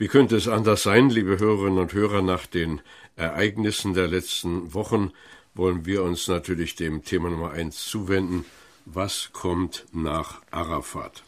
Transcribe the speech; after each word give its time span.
Wie 0.00 0.08
könnte 0.08 0.34
es 0.34 0.48
anders 0.48 0.82
sein, 0.82 1.10
liebe 1.10 1.38
Hörerinnen 1.38 1.78
und 1.78 1.92
Hörer, 1.92 2.22
nach 2.22 2.46
den 2.46 2.80
Ereignissen 3.16 3.92
der 3.92 4.08
letzten 4.08 4.72
Wochen 4.72 5.12
wollen 5.52 5.84
wir 5.84 6.02
uns 6.04 6.26
natürlich 6.26 6.74
dem 6.74 7.04
Thema 7.04 7.28
Nummer 7.28 7.50
eins 7.50 7.84
zuwenden. 7.84 8.46
Was 8.86 9.28
kommt 9.34 9.84
nach 9.92 10.40
Arafat? 10.50 11.22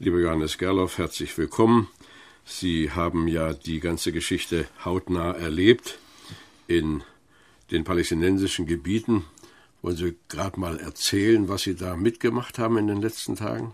Lieber 0.00 0.18
Johannes 0.18 0.58
Gerloff, 0.58 0.98
herzlich 0.98 1.38
willkommen. 1.38 1.86
Sie 2.44 2.90
haben 2.90 3.28
ja 3.28 3.52
die 3.52 3.78
ganze 3.78 4.10
Geschichte 4.10 4.66
hautnah 4.84 5.30
erlebt 5.30 6.00
in 6.66 7.04
den 7.70 7.84
palästinensischen 7.84 8.66
Gebieten. 8.66 9.24
Wollen 9.82 9.96
Sie 9.96 10.16
gerade 10.28 10.58
mal 10.58 10.80
erzählen, 10.80 11.48
was 11.48 11.62
Sie 11.62 11.76
da 11.76 11.94
mitgemacht 11.94 12.58
haben 12.58 12.76
in 12.76 12.88
den 12.88 13.00
letzten 13.00 13.36
Tagen? 13.36 13.72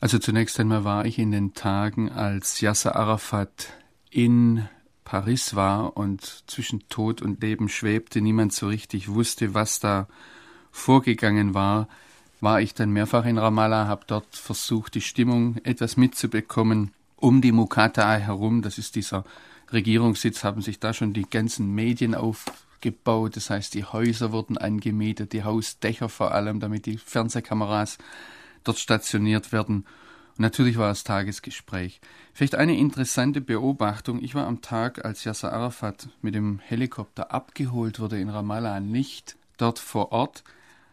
Also 0.00 0.18
zunächst 0.18 0.60
einmal 0.60 0.84
war 0.84 1.06
ich 1.06 1.18
in 1.18 1.32
den 1.32 1.54
Tagen, 1.54 2.10
als 2.10 2.60
Yasser 2.60 2.94
Arafat 2.94 3.72
in 4.10 4.68
Paris 5.04 5.56
war 5.56 5.96
und 5.96 6.44
zwischen 6.46 6.88
Tod 6.88 7.20
und 7.20 7.42
Leben 7.42 7.68
schwebte, 7.68 8.20
niemand 8.20 8.52
so 8.52 8.68
richtig 8.68 9.08
wusste, 9.08 9.54
was 9.54 9.80
da 9.80 10.06
vorgegangen 10.70 11.54
war, 11.54 11.88
war 12.40 12.60
ich 12.60 12.74
dann 12.74 12.90
mehrfach 12.90 13.24
in 13.24 13.38
Ramallah, 13.38 13.88
habe 13.88 14.04
dort 14.06 14.36
versucht, 14.36 14.94
die 14.94 15.00
Stimmung 15.00 15.56
etwas 15.64 15.96
mitzubekommen. 15.96 16.92
Um 17.16 17.40
die 17.40 17.50
Mukata 17.50 18.14
herum, 18.14 18.62
das 18.62 18.78
ist 18.78 18.94
dieser 18.94 19.24
Regierungssitz, 19.72 20.44
haben 20.44 20.62
sich 20.62 20.78
da 20.78 20.92
schon 20.92 21.12
die 21.12 21.28
ganzen 21.28 21.74
Medien 21.74 22.14
aufgebaut. 22.14 23.34
Das 23.34 23.50
heißt, 23.50 23.74
die 23.74 23.84
Häuser 23.84 24.30
wurden 24.30 24.56
angemietet, 24.56 25.32
die 25.32 25.42
Hausdächer 25.42 26.08
vor 26.08 26.32
allem, 26.32 26.60
damit 26.60 26.86
die 26.86 26.98
Fernsehkameras 26.98 27.98
dort 28.64 28.78
stationiert 28.78 29.52
werden. 29.52 29.86
Und 30.36 30.42
natürlich 30.42 30.78
war 30.78 30.90
es 30.90 31.04
Tagesgespräch. 31.04 32.00
Vielleicht 32.32 32.54
eine 32.54 32.76
interessante 32.76 33.40
Beobachtung. 33.40 34.22
Ich 34.22 34.34
war 34.34 34.46
am 34.46 34.60
Tag, 34.60 35.04
als 35.04 35.24
Yasser 35.24 35.52
Arafat 35.52 36.08
mit 36.22 36.34
dem 36.34 36.60
Helikopter 36.60 37.32
abgeholt 37.32 37.98
wurde 37.98 38.20
in 38.20 38.28
Ramallah, 38.28 38.80
nicht 38.80 39.36
dort 39.56 39.78
vor 39.78 40.12
Ort. 40.12 40.44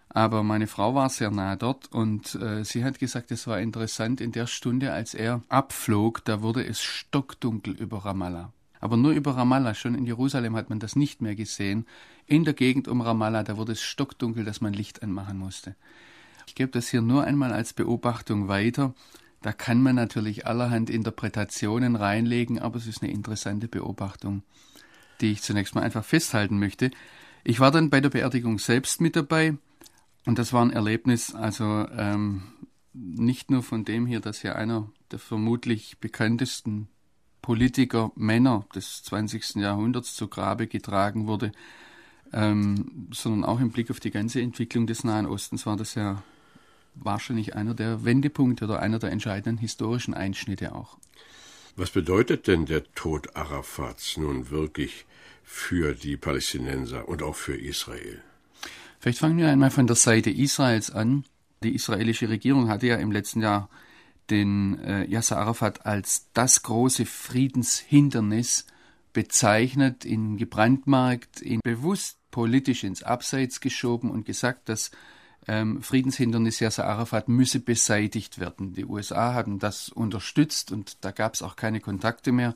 Aber 0.09 0.43
meine 0.43 0.67
Frau 0.67 0.95
war 0.95 1.09
sehr 1.09 1.29
nah 1.29 1.57
dort 1.57 1.91
und 1.91 2.35
äh, 2.35 2.63
sie 2.63 2.85
hat 2.85 2.99
gesagt, 2.99 3.31
es 3.31 3.47
war 3.47 3.59
interessant, 3.59 4.21
in 4.21 4.31
der 4.31 4.47
Stunde, 4.47 4.93
als 4.93 5.13
er 5.13 5.41
abflog, 5.49 6.23
da 6.23 6.41
wurde 6.41 6.65
es 6.65 6.81
stockdunkel 6.81 7.73
über 7.73 8.05
Ramallah. 8.05 8.53
Aber 8.79 8.97
nur 8.97 9.11
über 9.11 9.35
Ramallah, 9.35 9.73
schon 9.73 9.93
in 9.93 10.05
Jerusalem 10.05 10.55
hat 10.55 10.69
man 10.69 10.79
das 10.79 10.95
nicht 10.95 11.21
mehr 11.21 11.35
gesehen. 11.35 11.85
In 12.27 12.45
der 12.45 12.53
Gegend 12.53 12.87
um 12.87 13.01
Ramallah, 13.01 13.43
da 13.43 13.57
wurde 13.57 13.73
es 13.73 13.81
stockdunkel, 13.81 14.45
dass 14.45 14.61
man 14.61 14.73
Licht 14.73 15.03
anmachen 15.03 15.37
musste. 15.37 15.75
Ich 16.47 16.55
gebe 16.55 16.71
das 16.71 16.89
hier 16.89 17.01
nur 17.01 17.23
einmal 17.23 17.53
als 17.53 17.73
Beobachtung 17.73 18.47
weiter. 18.47 18.93
Da 19.41 19.53
kann 19.53 19.81
man 19.81 19.95
natürlich 19.95 20.47
allerhand 20.47 20.89
Interpretationen 20.89 21.95
reinlegen, 21.95 22.59
aber 22.59 22.77
es 22.77 22.87
ist 22.87 23.03
eine 23.03 23.11
interessante 23.11 23.67
Beobachtung, 23.67 24.43
die 25.21 25.31
ich 25.31 25.41
zunächst 25.41 25.75
mal 25.75 25.81
einfach 25.81 26.03
festhalten 26.03 26.57
möchte. 26.57 26.91
Ich 27.43 27.59
war 27.59 27.69
dann 27.69 27.91
bei 27.91 28.01
der 28.01 28.09
Beerdigung 28.09 28.57
selbst 28.57 29.01
mit 29.01 29.15
dabei 29.15 29.55
und 30.25 30.39
das 30.39 30.51
war 30.51 30.63
ein 30.63 30.71
Erlebnis, 30.71 31.35
also 31.35 31.87
ähm, 31.95 32.41
nicht 32.93 33.51
nur 33.51 33.61
von 33.61 33.85
dem 33.85 34.07
hier, 34.07 34.19
dass 34.19 34.41
hier 34.41 34.55
einer 34.55 34.89
der 35.11 35.19
vermutlich 35.19 35.99
bekanntesten 35.99 36.87
Politiker, 37.43 38.11
Männer 38.15 38.65
des 38.73 39.03
20. 39.03 39.57
Jahrhunderts 39.57 40.15
zu 40.15 40.27
Grabe 40.27 40.65
getragen 40.65 41.27
wurde, 41.27 41.51
ähm, 42.33 43.07
sondern 43.11 43.45
auch 43.45 43.59
im 43.59 43.69
Blick 43.69 43.91
auf 43.91 43.99
die 43.99 44.09
ganze 44.09 44.41
Entwicklung 44.41 44.87
des 44.87 45.03
Nahen 45.03 45.27
Ostens 45.27 45.67
war 45.67 45.77
das 45.77 45.93
ja 45.93 46.23
wahrscheinlich 46.95 47.55
einer 47.55 47.73
der 47.73 48.03
Wendepunkte 48.03 48.65
oder 48.65 48.79
einer 48.79 48.99
der 48.99 49.11
entscheidenden 49.11 49.57
historischen 49.57 50.13
Einschnitte 50.13 50.73
auch. 50.73 50.97
Was 51.75 51.91
bedeutet 51.91 52.47
denn 52.47 52.65
der 52.65 52.83
Tod 52.93 53.35
Arafats 53.35 54.17
nun 54.17 54.49
wirklich 54.49 55.05
für 55.43 55.93
die 55.93 56.17
Palästinenser 56.17 57.07
und 57.07 57.21
auch 57.21 57.35
für 57.35 57.55
Israel? 57.55 58.21
Vielleicht 58.99 59.19
fangen 59.19 59.37
wir 59.37 59.49
einmal 59.49 59.71
von 59.71 59.87
der 59.87 59.95
Seite 59.95 60.31
Israels 60.31 60.89
an. 60.89 61.25
Die 61.63 61.75
israelische 61.75 62.29
Regierung 62.29 62.69
hatte 62.69 62.87
ja 62.87 62.95
im 62.95 63.11
letzten 63.11 63.41
Jahr 63.41 63.69
den 64.29 64.79
äh, 64.79 65.05
Yasser 65.05 65.37
Arafat 65.37 65.85
als 65.85 66.27
das 66.33 66.63
große 66.63 67.05
Friedenshindernis 67.05 68.65
bezeichnet, 69.13 70.05
ihn 70.05 70.37
gebrandmarkt, 70.37 71.41
ihn 71.41 71.59
bewusst 71.63 72.17
politisch 72.31 72.83
ins 72.83 73.03
Abseits 73.03 73.61
geschoben 73.61 74.11
und 74.11 74.25
gesagt, 74.25 74.69
dass 74.69 74.91
ähm, 75.47 75.81
Friedenshindernis 75.81 76.59
Yasser 76.59 76.85
Arafat 76.85 77.27
müsse 77.29 77.59
beseitigt 77.59 78.39
werden. 78.39 78.73
Die 78.73 78.85
USA 78.85 79.33
hatten 79.33 79.59
das 79.59 79.89
unterstützt 79.89 80.71
und 80.71 81.03
da 81.03 81.11
gab 81.11 81.33
es 81.33 81.41
auch 81.41 81.55
keine 81.55 81.79
Kontakte 81.79 82.31
mehr 82.31 82.55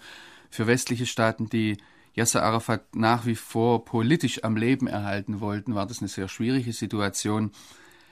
für 0.50 0.68
westliche 0.68 1.06
Staaten, 1.06 1.50
die 1.50 1.78
Yasser 2.16 2.44
Arafat 2.44 2.96
nach 2.96 3.26
wie 3.26 3.36
vor 3.36 3.86
politisch 3.86 4.44
am 4.44 4.58
Leben 4.58 4.88
erhalten 4.88 5.40
wollten, 5.40 5.76
war 5.76 5.86
das 5.86 6.00
eine 6.00 6.08
sehr 6.08 6.28
schwierige 6.28 6.74
Situation. 6.74 7.52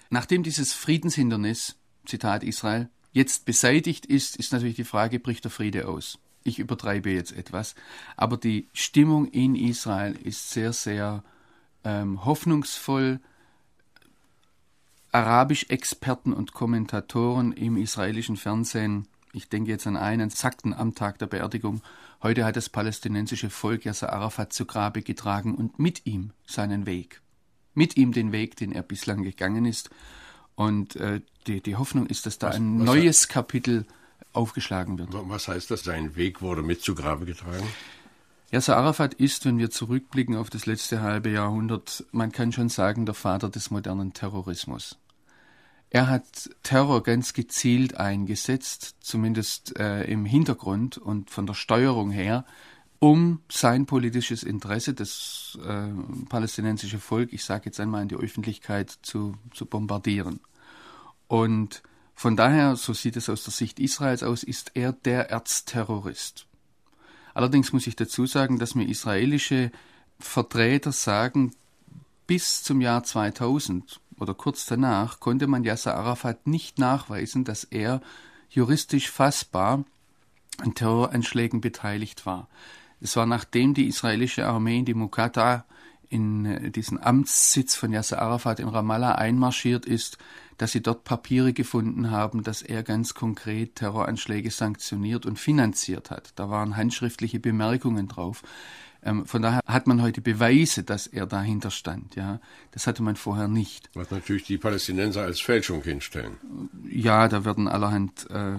Nachdem 0.09 0.43
dieses 0.43 0.73
Friedenshindernis, 0.73 1.75
Zitat 2.05 2.43
Israel, 2.43 2.89
jetzt 3.11 3.45
beseitigt 3.45 4.05
ist, 4.05 4.37
ist 4.37 4.53
natürlich 4.53 4.75
die 4.75 4.83
Frage, 4.83 5.19
bricht 5.19 5.43
der 5.43 5.51
Friede 5.51 5.87
aus? 5.87 6.19
Ich 6.43 6.59
übertreibe 6.59 7.09
jetzt 7.09 7.33
etwas, 7.33 7.75
aber 8.15 8.37
die 8.37 8.69
Stimmung 8.71 9.27
in 9.27 9.55
Israel 9.55 10.15
ist 10.23 10.51
sehr, 10.51 10.71
sehr 10.71 11.23
ähm, 11.83 12.23
hoffnungsvoll, 12.23 13.19
Arabisch-Experten 15.17 16.31
und 16.31 16.53
Kommentatoren 16.53 17.51
im 17.51 17.75
israelischen 17.75 18.37
Fernsehen, 18.37 19.07
ich 19.33 19.49
denke 19.49 19.71
jetzt 19.71 19.87
an 19.87 19.97
einen, 19.97 20.29
sagten 20.29 20.75
am 20.75 20.93
Tag 20.93 21.17
der 21.17 21.25
Beerdigung, 21.25 21.81
heute 22.21 22.45
hat 22.45 22.55
das 22.55 22.69
palästinensische 22.69 23.49
Volk 23.49 23.83
Yasser 23.83 24.13
Arafat 24.13 24.53
zu 24.53 24.65
Grabe 24.65 25.01
getragen 25.01 25.55
und 25.55 25.79
mit 25.79 26.05
ihm 26.05 26.33
seinen 26.45 26.85
Weg. 26.85 27.21
Mit 27.73 27.97
ihm 27.97 28.11
den 28.11 28.31
Weg, 28.31 28.57
den 28.57 28.71
er 28.71 28.83
bislang 28.83 29.23
gegangen 29.23 29.65
ist. 29.65 29.89
Und 30.53 30.95
äh, 30.97 31.21
die, 31.47 31.61
die 31.61 31.75
Hoffnung 31.77 32.05
ist, 32.05 32.27
dass 32.27 32.37
da 32.37 32.49
was, 32.49 32.57
ein 32.57 32.81
was 32.81 32.85
neues 32.85 33.23
hat, 33.23 33.29
Kapitel 33.29 33.87
aufgeschlagen 34.33 34.99
wird. 34.99 35.09
Was 35.11 35.47
heißt 35.47 35.71
das? 35.71 35.83
Sein 35.83 36.15
Weg 36.15 36.43
wurde 36.43 36.61
mit 36.61 36.83
zu 36.83 36.93
Grabe 36.93 37.25
getragen? 37.25 37.67
Yasser 38.51 38.77
Arafat 38.77 39.15
ist, 39.15 39.45
wenn 39.45 39.57
wir 39.57 39.71
zurückblicken 39.71 40.35
auf 40.35 40.51
das 40.51 40.67
letzte 40.67 41.01
halbe 41.01 41.31
Jahrhundert, 41.31 42.05
man 42.11 42.31
kann 42.31 42.51
schon 42.51 42.69
sagen, 42.69 43.07
der 43.07 43.15
Vater 43.15 43.49
des 43.49 43.71
modernen 43.71 44.13
Terrorismus. 44.13 44.99
Er 45.89 46.09
hat 46.09 46.49
Terror 46.63 47.01
ganz 47.01 47.33
gezielt 47.33 47.97
eingesetzt, 47.97 48.95
zumindest 48.99 49.79
äh, 49.79 50.03
im 50.03 50.25
Hintergrund 50.25 50.97
und 50.97 51.29
von 51.29 51.45
der 51.45 51.53
Steuerung 51.53 52.11
her, 52.11 52.45
um 52.99 53.41
sein 53.49 53.85
politisches 53.85 54.43
Interesse, 54.43 54.93
das 54.93 55.57
äh, 55.63 55.89
palästinensische 56.29 56.99
Volk, 56.99 57.31
ich 57.31 57.45
sage 57.45 57.65
jetzt 57.65 57.79
einmal 57.79 58.01
in 58.01 58.09
die 58.09 58.15
Öffentlichkeit, 58.15 58.97
zu, 59.01 59.35
zu 59.53 59.65
bombardieren. 59.65 60.39
Und 61.27 61.83
von 62.15 62.35
daher, 62.35 62.75
so 62.75 62.93
sieht 62.93 63.15
es 63.15 63.29
aus 63.29 63.43
der 63.43 63.53
Sicht 63.53 63.79
Israels 63.79 64.23
aus, 64.23 64.43
ist 64.43 64.71
er 64.73 64.91
der 64.91 65.29
Erzterrorist. 65.29 66.47
Allerdings 67.33 67.71
muss 67.71 67.85
ich 67.85 67.95
dazu 67.95 68.25
sagen, 68.25 68.57
dass 68.57 68.73
mir 68.73 68.87
israelische 68.89 69.71
Vertreter 70.19 70.91
sagen, 70.91 71.53
bis 72.25 72.63
zum 72.63 72.81
Jahr 72.81 73.03
2000 73.03 74.01
oder 74.19 74.33
kurz 74.33 74.65
danach 74.65 75.19
konnte 75.19 75.47
man 75.47 75.63
Yasser 75.63 75.95
Arafat 75.95 76.47
nicht 76.47 76.79
nachweisen, 76.79 77.43
dass 77.43 77.63
er 77.63 78.01
juristisch 78.49 79.09
fassbar 79.11 79.83
an 80.57 80.73
Terroranschlägen 80.73 81.61
beteiligt 81.61 82.25
war. 82.25 82.47
Es 82.99 83.15
war 83.15 83.25
nachdem 83.25 83.73
die 83.73 83.87
israelische 83.87 84.47
Armee 84.47 84.79
in 84.79 84.85
die 84.85 84.93
Mukata 84.93 85.65
in 86.09 86.45
äh, 86.45 86.71
diesen 86.71 87.01
Amtssitz 87.01 87.75
von 87.75 87.91
Yasser 87.91 88.21
Arafat 88.21 88.59
in 88.59 88.69
Ramallah 88.69 89.15
einmarschiert 89.15 89.85
ist, 89.85 90.17
dass 90.57 90.71
sie 90.71 90.81
dort 90.81 91.03
Papiere 91.03 91.53
gefunden 91.53 92.09
haben, 92.09 92.43
dass 92.43 92.61
er 92.61 92.81
ganz 92.83 93.13
konkret 93.13 93.75
Terroranschläge 93.75 94.49
sanktioniert 94.49 95.25
und 95.25 95.37
finanziert 95.37 96.09
hat. 96.09 96.31
Da 96.35 96.49
waren 96.49 96.77
handschriftliche 96.77 97.39
Bemerkungen 97.39 98.07
drauf. 98.07 98.41
Ähm, 99.07 99.25
von 99.25 99.41
daher 99.41 99.61
hat 99.65 99.87
man 99.87 100.01
heute 100.01 100.19
Beweise, 100.19 100.83
dass 100.83 101.07
er 101.07 101.25
dahinter 101.25 101.71
stand. 101.71 102.15
Ja, 102.15 102.41
das 102.71 102.87
hatte 102.87 103.01
man 103.01 103.15
vorher 103.15 103.47
nicht. 103.47 103.89
Was 103.93 104.11
natürlich 104.11 104.43
die 104.43 104.57
Palästinenser 104.57 105.21
als 105.21 105.39
Fälschung 105.39 105.81
hinstellen. 105.81 106.37
Ja, 106.89 107.29
da 107.29 107.45
werden 107.45 107.69
allerhand 107.69 108.29
äh, 108.29 108.57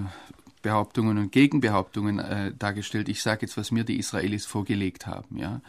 Behauptungen 0.62 1.18
und 1.18 1.32
Gegenbehauptungen 1.32 2.18
äh, 2.18 2.52
dargestellt. 2.58 3.10
Ich 3.10 3.22
sage 3.22 3.42
jetzt, 3.42 3.58
was 3.58 3.70
mir 3.70 3.84
die 3.84 3.98
Israelis 3.98 4.46
vorgelegt 4.46 5.06
haben. 5.06 5.36
Ja? 5.36 5.60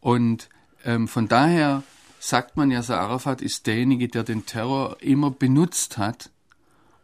Und 0.00 0.48
ähm, 0.84 1.06
von 1.06 1.28
daher 1.28 1.84
sagt 2.18 2.56
man, 2.56 2.72
Yasser 2.72 3.00
Arafat 3.00 3.40
ist 3.40 3.68
derjenige, 3.68 4.08
der 4.08 4.24
den 4.24 4.46
Terror 4.46 4.96
immer 5.00 5.30
benutzt 5.30 5.96
hat. 5.96 6.30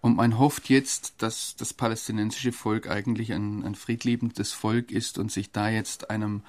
Und 0.00 0.16
man 0.16 0.36
hofft 0.36 0.68
jetzt, 0.68 1.14
dass 1.22 1.54
das 1.54 1.72
palästinensische 1.72 2.52
Volk 2.52 2.90
eigentlich 2.90 3.32
ein, 3.32 3.64
ein 3.64 3.76
friedliebendes 3.76 4.52
Volk 4.52 4.90
ist 4.90 5.16
und 5.16 5.30
sich 5.30 5.52
da 5.52 5.68
jetzt 5.68 6.10
einem 6.10 6.42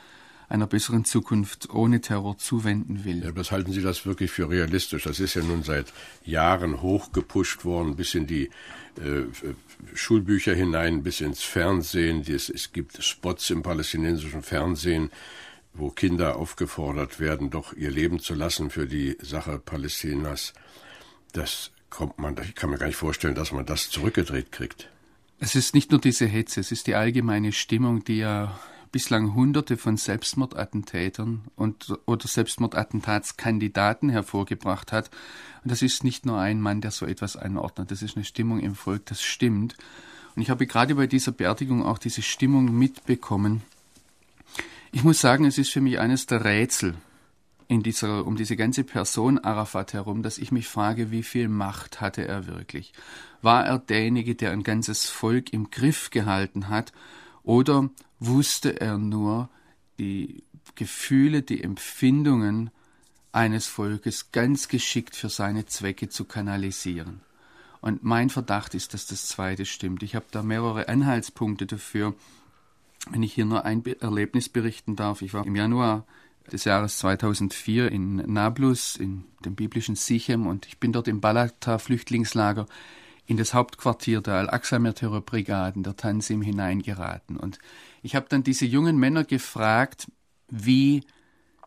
einer 0.50 0.68
besseren 0.68 1.06
Zukunft 1.06 1.70
ohne 1.74 2.02
Terror 2.02 2.38
zuwenden 2.38 3.04
will. 3.06 3.24
Ja, 3.24 3.36
was 3.36 3.52
halten 3.52 3.72
Sie 3.72 3.82
das 3.82 4.06
wirklich 4.06 4.32
für 4.32 4.50
realistisch? 4.50 5.04
Das 5.04 5.20
ist 5.20 5.34
ja 5.34 5.44
nun 5.44 5.64
seit 5.64 5.92
Jahren 6.24 6.82
hochgepusht 6.82 7.66
worden, 7.66 7.96
bis 7.96 8.16
in 8.16 8.28
die 8.28 8.50
äh, 8.98 9.24
Schulbücher 9.94 10.54
hinein, 10.54 11.04
bis 11.04 11.22
ins 11.22 11.42
Fernsehen. 11.44 12.24
Es, 12.28 12.50
es 12.50 12.72
gibt 12.72 13.04
Spots 13.04 13.50
im 13.50 13.64
palästinensischen 13.64 14.42
Fernsehen, 14.42 15.10
wo 15.74 15.90
Kinder 15.90 16.38
aufgefordert 16.38 17.20
werden, 17.20 17.50
doch 17.50 17.74
ihr 17.74 17.92
Leben 17.92 18.20
zu 18.20 18.34
lassen 18.34 18.70
für 18.70 18.88
die 18.88 19.18
Sache 19.22 19.60
Palästinas. 19.60 20.54
Das 21.34 21.72
kommt 21.90 22.18
man, 22.20 22.36
ich 22.44 22.56
kann 22.56 22.70
mir 22.70 22.78
gar 22.78 22.88
nicht 22.88 22.96
vorstellen, 22.96 23.36
dass 23.36 23.52
man 23.52 23.66
das 23.66 23.90
zurückgedreht 23.90 24.52
kriegt. 24.52 24.90
Es 25.40 25.56
ist 25.56 25.76
nicht 25.76 25.92
nur 25.92 26.00
diese 26.00 26.26
Hetze, 26.26 26.62
es 26.62 26.72
ist 26.72 26.88
die 26.88 26.96
allgemeine 26.96 27.52
Stimmung, 27.52 28.04
die 28.06 28.18
ja 28.18 28.58
bislang 28.96 29.36
Hunderte 29.36 29.76
von 29.76 29.98
Selbstmordattentätern 29.98 31.42
und 31.58 32.00
oder 32.06 32.30
Selbstmordattentatskandidaten 32.30 34.08
hervorgebracht 34.08 34.94
hat. 34.94 35.10
Und 35.66 35.72
das 35.74 35.82
ist 35.82 36.06
nicht 36.06 36.26
nur 36.26 36.40
ein 36.40 36.62
Mann, 36.62 36.80
der 36.80 36.92
so 36.92 37.06
etwas 37.06 37.36
einordnet. 37.36 37.92
Das 37.92 38.02
ist 38.02 38.16
eine 38.16 38.24
Stimmung 38.24 38.62
im 38.62 38.74
Volk, 38.74 39.06
das 39.08 39.22
stimmt. 39.22 39.76
Und 40.34 40.44
ich 40.44 40.50
habe 40.50 40.66
gerade 40.66 40.96
bei 40.96 41.08
dieser 41.08 41.34
Beerdigung 41.34 41.84
auch 41.84 41.98
diese 41.98 42.22
Stimmung 42.22 42.74
mitbekommen. 42.74 43.64
Ich 44.94 45.04
muss 45.04 45.20
sagen, 45.20 45.44
es 45.44 45.58
ist 45.58 45.74
für 45.74 45.82
mich 45.82 46.00
eines 46.00 46.26
der 46.26 46.46
Rätsel 46.46 46.96
in 47.68 47.84
dieser, 47.84 48.26
um 48.26 48.38
diese 48.38 48.56
ganze 48.56 48.86
Person 48.86 49.40
Arafat 49.40 49.92
herum, 49.92 50.24
dass 50.24 50.38
ich 50.38 50.54
mich 50.54 50.70
frage, 50.70 51.12
wie 51.12 51.24
viel 51.24 51.50
Macht 51.50 52.00
hatte 52.00 52.26
er 52.26 52.48
wirklich? 52.48 52.94
War 53.42 53.66
er 53.66 53.78
derjenige, 53.78 54.36
der 54.36 54.52
ein 54.52 54.64
ganzes 54.64 55.10
Volk 55.10 55.52
im 55.52 55.70
Griff 55.70 56.12
gehalten 56.12 56.70
hat? 56.70 56.94
Oder 57.44 57.90
wusste 58.20 58.80
er 58.80 58.98
nur 58.98 59.50
die 60.00 60.44
Gefühle, 60.76 61.42
die 61.42 61.64
Empfindungen 61.64 62.72
eines 63.32 63.68
Volkes 63.68 64.32
ganz 64.32 64.68
geschickt 64.68 65.16
für 65.16 65.30
seine 65.30 65.66
Zwecke 65.66 66.10
zu 66.10 66.26
kanalisieren. 66.26 67.22
Und 67.82 68.04
mein 68.04 68.30
Verdacht 68.30 68.74
ist, 68.74 68.94
dass 68.94 69.06
das 69.06 69.28
Zweite 69.28 69.66
stimmt. 69.66 70.02
Ich 70.04 70.16
habe 70.16 70.26
da 70.32 70.42
mehrere 70.42 70.88
Anhaltspunkte 70.88 71.66
dafür. 71.66 72.16
Wenn 73.12 73.22
ich 73.22 73.34
hier 73.34 73.46
nur 73.46 73.66
ein 73.66 73.84
Erlebnis 74.00 74.50
berichten 74.50 74.96
darf, 74.96 75.22
ich 75.22 75.34
war 75.34 75.46
im 75.46 75.56
Januar 75.56 76.06
des 76.52 76.64
Jahres 76.64 76.98
2004 77.00 77.92
in 77.92 78.16
Nablus, 78.16 78.96
in 78.96 79.26
dem 79.44 79.56
biblischen 79.56 79.96
Sichem, 79.96 80.48
und 80.48 80.66
ich 80.66 80.80
bin 80.80 80.94
dort 80.94 81.08
im 81.08 81.22
Balata-Flüchtlingslager 81.22 82.66
in 83.28 83.38
das 83.38 83.54
Hauptquartier 83.54 84.22
der 84.22 84.36
Al-Aqsa-Terrorbrigaden 84.36 85.84
der 85.84 85.96
Tansim 85.96 86.42
hineingeraten. 86.42 87.38
Und 87.38 87.60
ich 88.06 88.16
habe 88.16 88.28
dann 88.30 88.44
diese 88.44 88.68
jungen 88.68 88.98
Männer 88.98 89.24
gefragt, 89.24 90.12
wie 90.48 91.04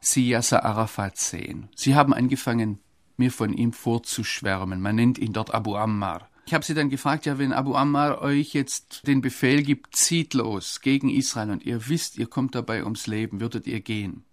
sie 0.01 0.29
Yasser 0.29 0.65
Arafat 0.65 1.19
sehen. 1.19 1.69
Sie 1.75 1.97
haben 1.97 2.15
angefangen, 2.15 2.79
mir 3.17 3.33
von 3.33 3.53
ihm 3.53 3.73
vorzuschwärmen. 3.73 4.81
Man 4.81 4.95
nennt 4.95 5.19
ihn 5.19 5.33
dort 5.33 5.53
Abu 5.53 5.75
Ammar. 5.75 6.29
Ich 6.47 6.55
habe 6.55 6.65
sie 6.65 6.75
dann 6.75 6.91
gefragt, 6.91 7.27
ja, 7.27 7.39
wenn 7.39 7.53
Abu 7.53 7.75
Ammar 7.75 8.23
euch 8.23 8.55
jetzt 8.55 9.05
den 9.09 9.21
Befehl 9.21 9.65
gibt, 9.65 9.97
zieht 9.97 10.33
los 10.33 10.81
gegen 10.81 11.11
Israel 11.11 11.51
und 11.51 11.65
ihr 11.65 11.89
wisst, 11.89 12.17
ihr 12.17 12.29
kommt 12.29 12.55
dabei 12.55 12.85
ums 12.85 13.09
Leben, 13.09 13.41
würdet 13.41 13.67
ihr 13.67 13.81
gehen? 13.81 14.25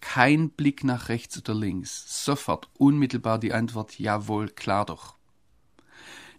Kein 0.00 0.48
Blick 0.48 0.82
nach 0.82 1.10
rechts 1.10 1.36
oder 1.36 1.54
links. 1.54 2.24
Sofort, 2.24 2.70
unmittelbar 2.78 3.38
die 3.38 3.52
Antwort, 3.52 3.98
jawohl, 3.98 4.48
klar 4.48 4.86
doch. 4.86 5.18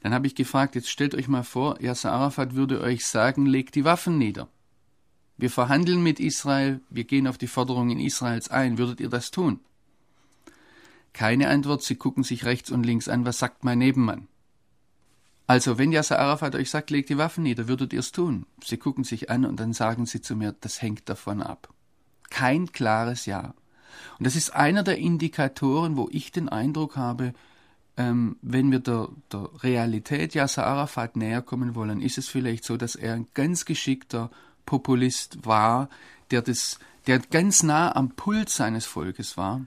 Dann 0.01 0.15
habe 0.15 0.25
ich 0.25 0.33
gefragt, 0.33 0.73
jetzt 0.73 0.89
stellt 0.89 1.13
euch 1.13 1.27
mal 1.27 1.43
vor, 1.43 1.79
Yasser 1.79 2.11
Arafat 2.11 2.55
würde 2.55 2.81
euch 2.81 3.05
sagen, 3.05 3.45
legt 3.45 3.75
die 3.75 3.85
Waffen 3.85 4.17
nieder. 4.17 4.49
Wir 5.39 5.49
verhandeln 5.49 6.03
mit 6.03 6.19
Israel, 6.19 6.81
wir 6.89 7.05
gehen 7.05 7.25
auf 7.25 7.37
die 7.37 7.47
Forderungen 7.47 7.97
Israels 7.97 8.49
ein. 8.51 8.77
Würdet 8.77 8.99
ihr 8.99 9.07
das 9.07 9.31
tun? 9.31 9.61
Keine 11.13 11.47
Antwort, 11.47 11.81
sie 11.81 11.95
gucken 11.95 12.23
sich 12.23 12.43
rechts 12.43 12.69
und 12.71 12.83
links 12.83 13.07
an, 13.07 13.23
was 13.23 13.39
sagt 13.39 13.63
mein 13.63 13.77
Nebenmann? 13.77 14.27
Also, 15.47 15.77
wenn 15.77 15.93
Yasser 15.93 16.19
Arafat 16.19 16.55
euch 16.55 16.69
sagt, 16.69 16.89
legt 16.89 17.09
die 17.09 17.17
Waffen 17.17 17.43
nieder, 17.43 17.69
würdet 17.69 17.93
ihr 17.93 18.01
es 18.01 18.11
tun? 18.11 18.47
Sie 18.61 18.75
gucken 18.75 19.05
sich 19.05 19.29
an 19.29 19.45
und 19.45 19.61
dann 19.61 19.71
sagen 19.71 20.05
sie 20.05 20.19
zu 20.19 20.35
mir, 20.35 20.53
das 20.59 20.81
hängt 20.81 21.07
davon 21.07 21.41
ab. 21.41 21.73
Kein 22.29 22.73
klares 22.73 23.25
Ja. 23.25 23.53
Und 24.17 24.27
das 24.27 24.35
ist 24.35 24.53
einer 24.53 24.83
der 24.83 24.97
Indikatoren, 24.97 25.95
wo 25.95 26.09
ich 26.11 26.33
den 26.33 26.49
Eindruck 26.49 26.97
habe, 26.97 27.33
ähm, 27.95 28.35
wenn 28.41 28.71
wir 28.71 28.79
der, 28.79 29.07
der 29.31 29.49
Realität 29.63 30.35
Yasser 30.35 30.67
Arafat 30.67 31.15
näher 31.15 31.41
kommen 31.41 31.75
wollen, 31.75 32.01
ist 32.01 32.17
es 32.17 32.27
vielleicht 32.27 32.65
so, 32.65 32.75
dass 32.75 32.95
er 32.95 33.13
ein 33.13 33.27
ganz 33.33 33.63
geschickter 33.63 34.29
Populist 34.69 35.45
war, 35.45 35.89
der 36.29 36.43
das, 36.43 36.77
der 37.07 37.17
ganz 37.17 37.63
nah 37.63 37.95
am 37.95 38.11
Puls 38.11 38.55
seines 38.55 38.85
Volkes 38.85 39.35
war. 39.35 39.65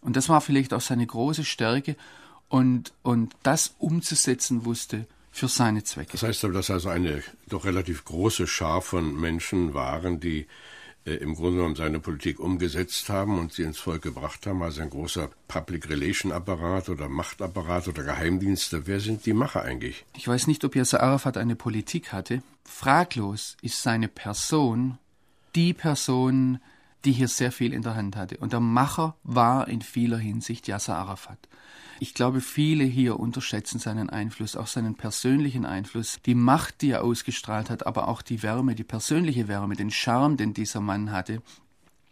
Und 0.00 0.14
das 0.14 0.28
war 0.28 0.40
vielleicht 0.40 0.72
auch 0.72 0.80
seine 0.80 1.04
große 1.04 1.44
Stärke 1.44 1.96
und, 2.48 2.92
und 3.02 3.34
das 3.42 3.74
umzusetzen 3.78 4.64
wusste 4.64 5.06
für 5.32 5.48
seine 5.48 5.82
Zwecke. 5.82 6.12
Das 6.12 6.22
heißt 6.22 6.44
aber, 6.44 6.54
dass 6.54 6.70
also 6.70 6.88
eine 6.88 7.24
doch 7.48 7.64
relativ 7.64 8.04
große 8.04 8.46
Schar 8.46 8.80
von 8.80 9.18
Menschen 9.18 9.74
waren, 9.74 10.20
die 10.20 10.46
im 11.14 11.34
Grunde 11.34 11.58
genommen 11.58 11.76
seine 11.76 12.00
Politik 12.00 12.40
umgesetzt 12.40 13.08
haben 13.08 13.38
und 13.38 13.52
sie 13.52 13.62
ins 13.62 13.78
Volk 13.78 14.02
gebracht 14.02 14.46
haben, 14.46 14.62
also 14.62 14.82
ein 14.82 14.90
großer 14.90 15.30
Public 15.46 15.88
Relation 15.88 16.32
Apparat 16.32 16.88
oder 16.88 17.08
Machtapparat 17.08 17.88
oder 17.88 18.02
Geheimdienste. 18.02 18.86
Wer 18.86 19.00
sind 19.00 19.24
die 19.24 19.32
Macher 19.32 19.62
eigentlich? 19.62 20.04
Ich 20.16 20.26
weiß 20.26 20.46
nicht, 20.48 20.64
ob 20.64 20.74
Yasser 20.74 21.02
Arafat 21.02 21.36
eine 21.36 21.56
Politik 21.56 22.12
hatte. 22.12 22.42
Fraglos 22.64 23.56
ist 23.62 23.82
seine 23.82 24.08
Person 24.08 24.98
die 25.56 25.72
Person, 25.72 26.60
die 27.04 27.12
hier 27.12 27.28
sehr 27.28 27.50
viel 27.50 27.72
in 27.72 27.82
der 27.82 27.96
Hand 27.96 28.14
hatte. 28.14 28.36
Und 28.36 28.52
der 28.52 28.60
Macher 28.60 29.16
war 29.24 29.68
in 29.68 29.80
vieler 29.80 30.18
Hinsicht 30.18 30.68
Yasser 30.68 30.96
Arafat. 30.96 31.38
Ich 31.98 32.14
glaube, 32.14 32.40
viele 32.40 32.84
hier 32.84 33.18
unterschätzen 33.18 33.78
seinen 33.78 34.10
Einfluss, 34.10 34.56
auch 34.56 34.66
seinen 34.66 34.96
persönlichen 34.96 35.64
Einfluss, 35.64 36.18
die 36.26 36.34
Macht, 36.34 36.82
die 36.82 36.90
er 36.90 37.04
ausgestrahlt 37.04 37.70
hat, 37.70 37.86
aber 37.86 38.08
auch 38.08 38.22
die 38.22 38.42
Wärme, 38.42 38.74
die 38.74 38.84
persönliche 38.84 39.48
Wärme, 39.48 39.76
den 39.76 39.90
Charme, 39.90 40.36
den 40.36 40.52
dieser 40.52 40.80
Mann 40.80 41.10
hatte. 41.10 41.42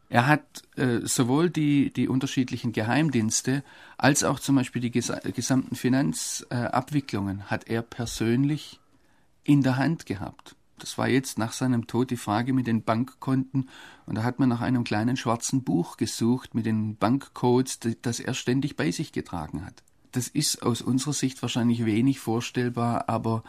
Er 0.08 0.26
hat 0.26 0.62
äh, 0.76 1.00
sowohl 1.02 1.50
die, 1.50 1.92
die 1.92 2.08
unterschiedlichen 2.08 2.72
Geheimdienste 2.72 3.64
als 3.98 4.22
auch 4.22 4.38
zum 4.38 4.56
Beispiel 4.56 4.80
die 4.80 4.90
ges 4.90 5.12
gesamten 5.34 5.76
Finanzabwicklungen 5.76 7.40
äh, 7.40 7.42
hat 7.44 7.68
er 7.68 7.82
persönlich 7.82 8.80
in 9.42 9.62
der 9.62 9.76
Hand 9.76 10.06
gehabt. 10.06 10.56
Das 10.78 10.98
war 10.98 11.08
jetzt 11.08 11.38
nach 11.38 11.52
seinem 11.52 11.86
Tod 11.86 12.10
die 12.10 12.16
Frage 12.16 12.52
mit 12.52 12.66
den 12.66 12.82
Bankkonten. 12.82 13.68
Und 14.06 14.16
da 14.16 14.22
hat 14.22 14.38
man 14.38 14.48
nach 14.48 14.60
einem 14.60 14.84
kleinen 14.84 15.16
schwarzen 15.16 15.62
Buch 15.62 15.96
gesucht 15.96 16.54
mit 16.54 16.66
den 16.66 16.96
Bankcodes, 16.96 17.78
das 18.02 18.20
er 18.20 18.34
ständig 18.34 18.76
bei 18.76 18.90
sich 18.90 19.12
getragen 19.12 19.64
hat. 19.64 19.82
Das 20.12 20.28
ist 20.28 20.62
aus 20.62 20.82
unserer 20.82 21.12
Sicht 21.12 21.42
wahrscheinlich 21.42 21.84
wenig 21.84 22.20
vorstellbar, 22.20 23.08
aber 23.08 23.42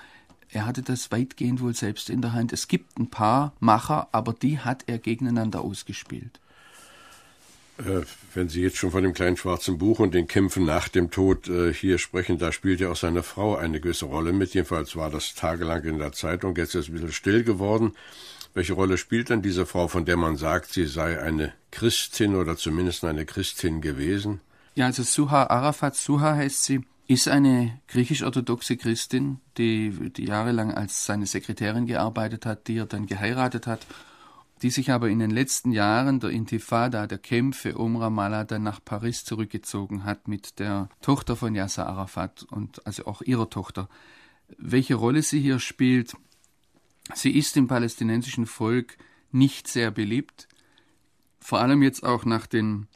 er 0.50 0.66
hatte 0.66 0.82
das 0.82 1.12
weitgehend 1.12 1.62
wohl 1.62 1.76
selbst 1.76 2.10
in 2.10 2.22
der 2.22 2.34
Hand. 2.34 2.54
Es 2.54 2.68
gibt 2.68 2.98
ein 3.00 3.10
paar 3.10 3.54
Macher, 3.60 4.08
aber 4.12 4.34
die 4.34 4.60
hat 4.60 4.84
er 4.88 5.00
gegeneinander 5.00 5.62
ausgespielt. 5.62 6.40
Äh, 7.78 8.02
wenn 8.34 8.48
Sie 8.48 8.62
jetzt 8.62 8.78
schon 8.78 8.92
von 8.92 9.04
dem 9.04 9.14
kleinen 9.14 9.38
schwarzen 9.38 9.78
Buch 9.78 10.00
und 10.00 10.14
den 10.14 10.28
Kämpfen 10.28 10.66
nach 10.66 10.88
dem 10.88 11.12
Tod 11.12 11.50
äh, 11.50 11.74
hier 11.74 11.98
sprechen, 11.98 12.38
da 12.38 12.52
spielt 12.52 12.80
ja 12.80 12.90
auch 12.90 12.96
seine 12.96 13.24
Frau 13.24 13.56
eine 13.56 13.80
gewisse 13.82 14.06
Rolle 14.06 14.32
mit. 14.32 14.54
Jedenfalls 14.54 14.96
war 14.96 15.10
das 15.10 15.36
tagelang 15.36 15.84
in 15.84 16.00
der 16.00 16.14
Zeitung. 16.14 16.56
Jetzt 16.56 16.76
ist 16.76 16.86
es 16.86 16.90
ein 16.90 16.94
bisschen 16.94 17.12
still 17.12 17.44
geworden. 17.44 17.94
Welche 18.54 18.74
Rolle 18.74 18.98
spielt 18.98 19.30
denn 19.30 19.42
diese 19.42 19.66
Frau, 19.66 19.90
von 19.90 20.06
der 20.06 20.16
man 20.16 20.38
sagt, 20.38 20.72
sie 20.72 20.86
sei 20.86 21.22
eine 21.22 21.54
Christin 21.72 22.36
oder 22.36 22.56
zumindest 22.56 23.04
eine 23.04 23.26
Christin 23.26 23.82
gewesen? 23.82 24.40
Ja, 24.76 24.86
also 24.86 25.04
Suha 25.04 25.48
Arafat, 25.48 25.98
Suha 25.98 26.36
heißt 26.36 26.64
sie, 26.64 26.82
ist 27.08 27.28
eine 27.28 27.80
griechisch-orthodoxe 27.90 28.78
Christin, 28.78 29.40
die, 29.58 30.12
die 30.12 30.26
jahrelang 30.26 30.74
als 30.74 31.06
seine 31.06 31.26
Sekretärin 31.26 31.86
gearbeitet 31.86 32.46
hat, 32.46 32.68
die 32.70 32.78
er 32.78 32.86
dann 32.86 33.06
geheiratet 33.06 33.68
hat 33.68 33.86
die 34.66 34.72
sich 34.72 34.90
aber 34.90 35.10
in 35.10 35.20
den 35.20 35.30
letzten 35.30 35.72
Jahren 35.72 36.20
der 36.20 36.32
Intifada, 36.32 37.06
der 37.06 37.20
Kämpfe 37.20 37.78
um 37.78 37.98
Ramallah, 37.98 38.46
dann 38.46 38.64
nach 38.64 38.84
Paris 38.84 39.24
zurückgezogen 39.24 40.06
hat 40.06 40.28
mit 40.28 40.58
der 40.58 40.90
Tochter 41.02 41.36
von 41.36 41.54
Yasser 41.54 41.86
Arafat 41.86 42.42
und 42.50 42.84
also 42.88 43.06
auch 43.06 43.22
ihrer 43.22 43.52
Tochter. 43.52 43.88
Welche 44.58 44.96
Rolle 44.96 45.22
sie 45.22 45.40
hier 45.40 45.60
spielt, 45.60 46.18
sie 47.14 47.38
ist 47.38 47.56
im 47.58 47.68
palästinensischen 47.68 48.48
Volk 48.48 48.98
nicht 49.32 49.68
sehr 49.68 49.92
beliebt, 49.92 50.48
vor 51.40 51.60
allem 51.60 51.84
jetzt 51.84 52.04
auch 52.04 52.26
nach 52.26 52.48
den 52.48 52.88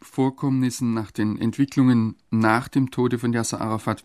Vorkommnissen, 0.00 0.94
nach 0.94 1.12
den 1.12 1.40
Entwicklungen 1.40 2.16
nach 2.30 2.66
dem 2.66 2.90
Tode 2.90 3.20
von 3.20 3.32
Yasser 3.32 3.60
Arafat. 3.60 4.02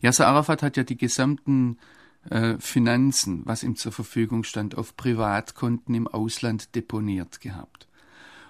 Yasser 0.00 0.26
Arafat 0.26 0.62
hat 0.62 0.78
ja 0.78 0.84
die 0.84 0.96
gesamten 0.96 1.76
äh, 2.30 2.56
Finanzen, 2.58 3.42
was 3.44 3.62
ihm 3.62 3.76
zur 3.76 3.92
Verfügung 3.92 4.44
stand, 4.44 4.76
auf 4.76 4.96
Privatkonten 4.96 5.94
im 5.94 6.08
Ausland 6.08 6.74
deponiert 6.74 7.40
gehabt. 7.40 7.86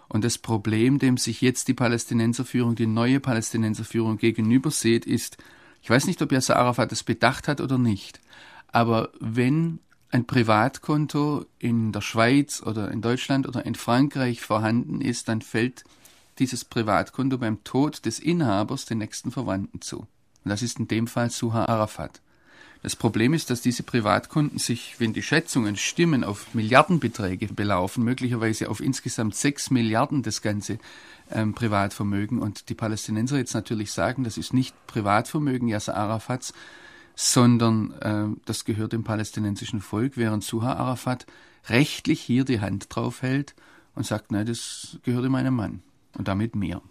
Und 0.08 0.24
das 0.24 0.38
Problem, 0.38 0.98
dem 0.98 1.16
sich 1.16 1.40
jetzt 1.40 1.68
die 1.68 1.74
Palästinenserführung, 1.74 2.74
die 2.74 2.86
neue 2.86 3.20
Palästinenserführung 3.20 4.18
gegenüber 4.18 4.70
sieht, 4.70 5.06
ist, 5.06 5.38
ich 5.82 5.90
weiß 5.90 6.06
nicht, 6.06 6.22
ob 6.22 6.32
Yasser 6.32 6.56
Arafat 6.56 6.92
das 6.92 7.02
bedacht 7.02 7.48
hat 7.48 7.60
oder 7.60 7.78
nicht, 7.78 8.20
aber 8.68 9.10
wenn 9.20 9.80
ein 10.10 10.26
Privatkonto 10.26 11.44
in 11.58 11.90
der 11.90 12.00
Schweiz 12.00 12.62
oder 12.62 12.90
in 12.92 13.02
Deutschland 13.02 13.48
oder 13.48 13.66
in 13.66 13.74
Frankreich 13.74 14.40
vorhanden 14.40 15.00
ist, 15.00 15.28
dann 15.28 15.42
fällt 15.42 15.84
dieses 16.38 16.64
Privatkonto 16.64 17.38
beim 17.38 17.64
Tod 17.64 18.06
des 18.06 18.20
Inhabers 18.20 18.84
den 18.84 18.98
nächsten 18.98 19.32
Verwandten 19.32 19.80
zu. 19.80 19.98
Und 19.98 20.50
das 20.50 20.62
ist 20.62 20.78
in 20.78 20.88
dem 20.88 21.06
Fall 21.06 21.30
Suha 21.30 21.64
Arafat. 21.64 22.20
Das 22.84 22.96
Problem 22.96 23.32
ist, 23.32 23.48
dass 23.48 23.62
diese 23.62 23.82
Privatkunden 23.82 24.58
sich, 24.58 24.96
wenn 25.00 25.14
die 25.14 25.22
Schätzungen 25.22 25.76
stimmen, 25.76 26.22
auf 26.22 26.52
Milliardenbeträge 26.52 27.46
belaufen, 27.46 28.04
möglicherweise 28.04 28.68
auf 28.68 28.82
insgesamt 28.82 29.34
sechs 29.34 29.70
Milliarden 29.70 30.22
das 30.22 30.42
ganze 30.42 30.78
ähm, 31.30 31.54
Privatvermögen. 31.54 32.40
Und 32.40 32.68
die 32.68 32.74
Palästinenser 32.74 33.38
jetzt 33.38 33.54
natürlich 33.54 33.90
sagen, 33.90 34.22
das 34.22 34.36
ist 34.36 34.52
nicht 34.52 34.74
Privatvermögen 34.86 35.66
Yasser 35.66 35.96
Arafats, 35.96 36.52
sondern 37.14 37.92
äh, 38.02 38.38
das 38.44 38.66
gehört 38.66 38.92
dem 38.92 39.02
palästinensischen 39.02 39.80
Volk, 39.80 40.18
während 40.18 40.44
Suha 40.44 40.74
Arafat 40.74 41.24
rechtlich 41.70 42.20
hier 42.20 42.44
die 42.44 42.60
Hand 42.60 42.94
drauf 42.94 43.22
hält 43.22 43.54
und 43.94 44.04
sagt, 44.04 44.30
nein, 44.30 44.44
das 44.44 44.98
gehört 45.04 45.26
meinem 45.30 45.56
Mann 45.56 45.82
und 46.18 46.28
damit 46.28 46.54
mir. 46.54 46.82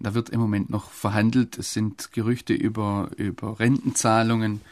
Da 0.00 0.14
wird 0.14 0.30
im 0.30 0.40
Moment 0.40 0.70
noch 0.70 0.90
verhandelt. 0.90 1.58
Es 1.58 1.74
sind 1.74 2.12
Gerüchte 2.12 2.54
über, 2.54 3.10
über 3.18 3.60
Rentenzahlungen 3.60 4.62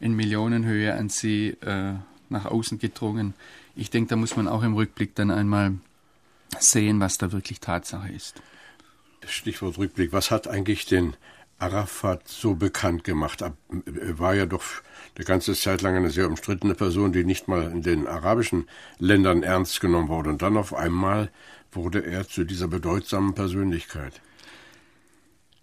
in 0.00 0.14
Millionenhöhe 0.14 0.94
an 0.94 1.08
sie 1.08 1.50
äh, 1.60 1.94
nach 2.28 2.46
außen 2.46 2.78
gedrungen. 2.78 3.34
Ich 3.76 3.90
denke, 3.90 4.10
da 4.10 4.16
muss 4.16 4.36
man 4.36 4.48
auch 4.48 4.62
im 4.62 4.74
Rückblick 4.74 5.14
dann 5.14 5.30
einmal 5.30 5.74
sehen, 6.58 7.00
was 7.00 7.18
da 7.18 7.32
wirklich 7.32 7.60
Tatsache 7.60 8.10
ist. 8.10 8.42
Stichwort 9.26 9.78
Rückblick. 9.78 10.12
Was 10.12 10.30
hat 10.30 10.48
eigentlich 10.48 10.86
den 10.86 11.14
Arafat 11.58 12.26
so 12.26 12.54
bekannt 12.54 13.04
gemacht? 13.04 13.42
Er 13.42 14.18
war 14.18 14.34
ja 14.34 14.46
doch 14.46 14.64
eine 15.14 15.24
ganze 15.24 15.54
Zeit 15.54 15.82
lang 15.82 15.96
eine 15.96 16.10
sehr 16.10 16.26
umstrittene 16.26 16.74
Person, 16.74 17.12
die 17.12 17.24
nicht 17.24 17.48
mal 17.48 17.70
in 17.70 17.82
den 17.82 18.06
arabischen 18.06 18.66
Ländern 18.98 19.42
ernst 19.42 19.80
genommen 19.80 20.08
wurde. 20.08 20.30
Und 20.30 20.42
dann 20.42 20.56
auf 20.56 20.74
einmal 20.74 21.30
wurde 21.72 22.04
er 22.04 22.26
zu 22.26 22.44
dieser 22.44 22.68
bedeutsamen 22.68 23.34
Persönlichkeit. 23.34 24.20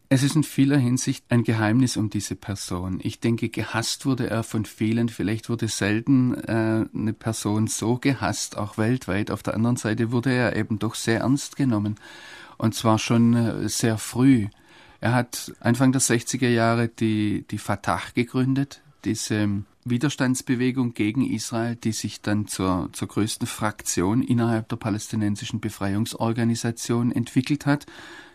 Es 0.10 0.24
ist 0.24 0.38
in 0.38 0.44
vieler 0.44 0.78
Hinsicht 0.78 1.26
ein 1.28 1.44
Geheimnis 1.44 1.98
um 1.98 2.10
diese 2.10 2.36
Person. 2.36 3.00
Ich 3.04 3.20
denke, 3.20 3.50
gehasst 3.50 4.06
wurde 4.06 4.30
er 4.30 4.44
von 4.44 4.64
vielen. 4.64 5.10
Vielleicht 5.10 5.50
wurde 5.50 5.68
selten 5.68 6.34
äh, 6.34 6.86
eine 6.94 7.14
Person 7.14 7.68
so 7.68 7.98
gehasst, 7.98 8.58
auch 8.58 8.78
weltweit. 8.78 9.32
Auf 9.32 9.44
der 9.44 9.56
anderen 9.56 9.76
Seite 9.76 10.12
wurde 10.14 10.32
er 10.32 10.56
eben 10.56 10.80
doch 10.80 10.96
sehr 10.96 11.20
ernst 11.20 11.58
genommen. 11.58 11.96
Und 12.58 12.74
zwar 12.74 13.00
schon 13.00 13.34
äh, 13.34 13.68
sehr 13.68 13.98
früh. 13.98 14.48
Er 15.02 15.14
hat 15.14 15.54
Anfang 15.60 15.92
der 15.92 16.02
60er 16.02 16.48
Jahre 16.48 16.88
die, 16.88 17.46
die 17.52 17.58
Fatah 17.58 18.02
gegründet, 18.16 18.82
diese 19.04 19.64
Widerstandsbewegung 19.84 20.94
gegen 20.94 21.30
Israel, 21.30 21.76
die 21.76 21.92
sich 21.92 22.22
dann 22.22 22.48
zur, 22.48 22.90
zur 22.94 23.10
größten 23.10 23.46
Fraktion 23.46 24.24
innerhalb 24.24 24.70
der 24.70 24.78
palästinensischen 24.78 25.60
Befreiungsorganisation 25.60 27.12
entwickelt 27.12 27.66
hat. 27.66 27.86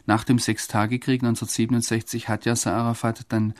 Nach 0.07 0.25
dem 0.25 0.39
Sechstagekrieg 0.39 1.23
1967 1.23 2.29
hat 2.29 2.45
Yasser 2.45 2.75
Arafat 2.75 3.27
dann 3.29 3.55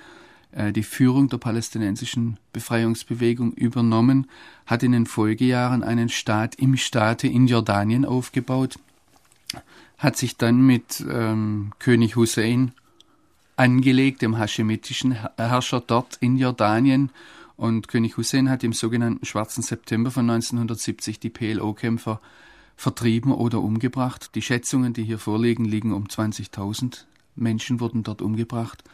äh, 0.53 0.73
die 0.73 0.83
Führung 0.83 1.29
der 1.29 1.39
palästinensischen 1.39 2.39
Befreiungsbewegung 2.53 3.53
übernommen, 3.53 4.27
hat 4.67 4.83
in 4.83 4.93
den 4.93 5.07
Folgejahren 5.07 5.83
einen 5.83 6.09
Staat 6.09 6.55
im 6.57 6.77
Staate 6.77 7.27
in 7.27 7.47
Jordanien 7.47 8.05
aufgebaut, 8.05 8.79
hat 9.99 10.17
sich 10.17 10.37
dann 10.37 10.61
mit 10.67 11.05
ähm, 11.09 11.73
König 11.79 12.17
Hussein 12.17 12.73
angelegt, 13.57 14.23
dem 14.23 14.39
haschemitischen 14.39 15.13
Herrscher 15.37 15.81
dort 15.81 16.17
in 16.17 16.37
Jordanien. 16.37 17.11
Und 17.57 17.87
König 17.87 18.17
Hussein 18.17 18.51
hat 18.51 18.65
im 18.65 18.73
sogenannten 18.73 19.25
Schwarzen 19.25 19.63
September 19.63 20.11
von 20.11 20.29
1970 20.29 21.21
die 21.21 21.31
PLO-Kämpfer 21.31 22.21
vertrieben 22.77 23.33
oder 23.33 23.61
umgebracht. 23.61 24.35
Die 24.35 24.43
Schätzungen, 24.43 24.93
die 24.93 25.05
hier 25.05 25.19
vorliegen, 25.19 25.65
liegen 25.65 25.93
um 25.93 26.07
20.000 26.07 27.05
Menschen 27.35 27.81
wurden 27.81 28.03
dort 28.03 28.23
umgebracht. 28.23 28.85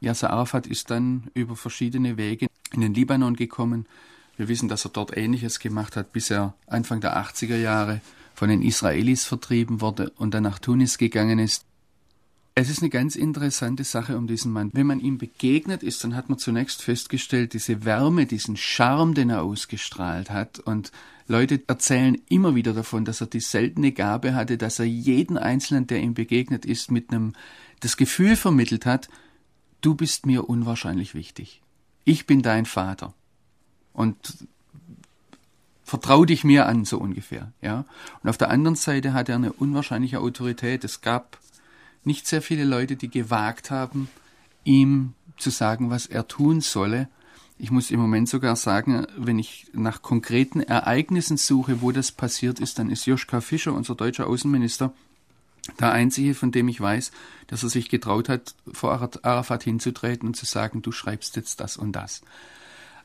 Yasser 0.00 0.30
Arafat 0.30 0.66
ist 0.66 0.90
dann 0.90 1.30
über 1.34 1.56
verschiedene 1.56 2.16
Wege 2.16 2.46
in 2.72 2.80
den 2.80 2.94
Libanon 2.94 3.36
gekommen. 3.36 3.86
Wir 4.36 4.48
wissen, 4.48 4.68
dass 4.68 4.84
er 4.84 4.90
dort 4.90 5.16
Ähnliches 5.16 5.60
gemacht 5.60 5.96
hat, 5.96 6.12
bis 6.12 6.30
er 6.30 6.54
Anfang 6.66 7.00
der 7.00 7.16
80er 7.16 7.56
Jahre 7.56 8.00
von 8.34 8.48
den 8.48 8.62
Israelis 8.62 9.24
vertrieben 9.24 9.80
wurde 9.80 10.10
und 10.16 10.34
dann 10.34 10.42
nach 10.42 10.58
Tunis 10.58 10.98
gegangen 10.98 11.38
ist. 11.38 11.64
Es 12.56 12.70
ist 12.70 12.82
eine 12.82 12.90
ganz 12.90 13.16
interessante 13.16 13.82
Sache 13.82 14.16
um 14.16 14.28
diesen 14.28 14.52
Mann. 14.52 14.70
Wenn 14.72 14.86
man 14.86 15.00
ihm 15.00 15.18
begegnet 15.18 15.82
ist, 15.82 16.04
dann 16.04 16.14
hat 16.14 16.28
man 16.28 16.38
zunächst 16.38 16.82
festgestellt, 16.82 17.52
diese 17.52 17.84
Wärme, 17.84 18.26
diesen 18.26 18.56
Charme, 18.56 19.14
den 19.14 19.30
er 19.30 19.42
ausgestrahlt 19.42 20.30
hat. 20.30 20.60
Und 20.60 20.92
Leute 21.26 21.60
erzählen 21.66 22.16
immer 22.28 22.54
wieder 22.54 22.72
davon, 22.72 23.04
dass 23.04 23.20
er 23.20 23.26
die 23.26 23.40
seltene 23.40 23.90
Gabe 23.90 24.36
hatte, 24.36 24.56
dass 24.56 24.78
er 24.78 24.84
jeden 24.84 25.36
Einzelnen, 25.36 25.88
der 25.88 26.00
ihm 26.00 26.14
begegnet 26.14 26.64
ist, 26.64 26.92
mit 26.92 27.10
einem 27.10 27.32
das 27.80 27.96
Gefühl 27.96 28.36
vermittelt 28.36 28.86
hat, 28.86 29.08
du 29.80 29.96
bist 29.96 30.24
mir 30.24 30.48
unwahrscheinlich 30.48 31.14
wichtig. 31.16 31.60
Ich 32.04 32.24
bin 32.24 32.40
dein 32.40 32.66
Vater. 32.66 33.14
Und 33.92 34.16
vertrau 35.82 36.24
dich 36.24 36.44
mir 36.44 36.66
an, 36.66 36.84
so 36.84 36.98
ungefähr, 36.98 37.50
ja. 37.62 37.84
Und 38.22 38.30
auf 38.30 38.38
der 38.38 38.50
anderen 38.50 38.76
Seite 38.76 39.12
hat 39.12 39.28
er 39.28 39.34
eine 39.34 39.52
unwahrscheinliche 39.52 40.20
Autorität. 40.20 40.84
Es 40.84 41.00
gab 41.00 41.38
nicht 42.06 42.26
sehr 42.26 42.42
viele 42.42 42.64
Leute, 42.64 42.96
die 42.96 43.10
gewagt 43.10 43.70
haben, 43.70 44.08
ihm 44.64 45.14
zu 45.36 45.50
sagen, 45.50 45.90
was 45.90 46.06
er 46.06 46.28
tun 46.28 46.60
solle. 46.60 47.08
Ich 47.58 47.70
muss 47.70 47.90
im 47.90 48.00
Moment 48.00 48.28
sogar 48.28 48.56
sagen, 48.56 49.06
wenn 49.16 49.38
ich 49.38 49.66
nach 49.72 50.02
konkreten 50.02 50.60
Ereignissen 50.60 51.36
suche, 51.36 51.82
wo 51.82 51.92
das 51.92 52.12
passiert 52.12 52.60
ist, 52.60 52.78
dann 52.78 52.90
ist 52.90 53.06
Joschka 53.06 53.40
Fischer, 53.40 53.72
unser 53.72 53.94
deutscher 53.94 54.26
Außenminister, 54.26 54.92
der 55.80 55.92
einzige, 55.92 56.34
von 56.34 56.50
dem 56.50 56.68
ich 56.68 56.80
weiß, 56.80 57.10
dass 57.46 57.62
er 57.62 57.68
sich 57.68 57.88
getraut 57.88 58.28
hat, 58.28 58.54
vor 58.72 58.92
Arafat 59.22 59.62
hinzutreten 59.62 60.28
und 60.28 60.34
zu 60.34 60.46
sagen, 60.46 60.82
du 60.82 60.92
schreibst 60.92 61.36
jetzt 61.36 61.60
das 61.60 61.76
und 61.76 61.92
das. 61.92 62.22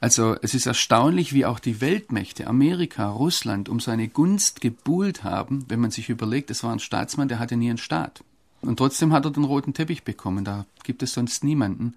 Also 0.01 0.38
es 0.41 0.53
ist 0.53 0.65
erstaunlich, 0.65 1.34
wie 1.34 1.46
auch 1.46 1.60
die 1.60 1.82
Weltmächte, 1.82 2.48
Amerika, 2.48 3.10
Russland, 3.10 3.68
um 3.68 3.79
seine 3.79 4.08
Gunst 4.08 4.62
gebuhlt 4.62 5.24
haben, 5.24 5.65
wenn 5.68 5.82
man 5.82 5.91
sich 5.91 6.10
überlegt, 6.10 6.51
es 6.51 6.63
war 6.63 6.72
ein 6.72 6.79
Staatsmann, 6.79 7.27
der 7.27 7.39
hatte 7.39 7.58
nie 7.58 7.70
einen 7.70 7.77
Staat. 7.77 8.24
Und 8.61 8.77
trotzdem 8.77 9.13
hat 9.13 9.25
er 9.25 9.31
den 9.31 9.45
roten 9.45 9.73
Teppich 9.73 10.03
bekommen, 10.03 10.43
da 10.43 10.65
gibt 10.83 11.03
es 11.03 11.13
sonst 11.13 11.43
niemanden. 11.43 11.95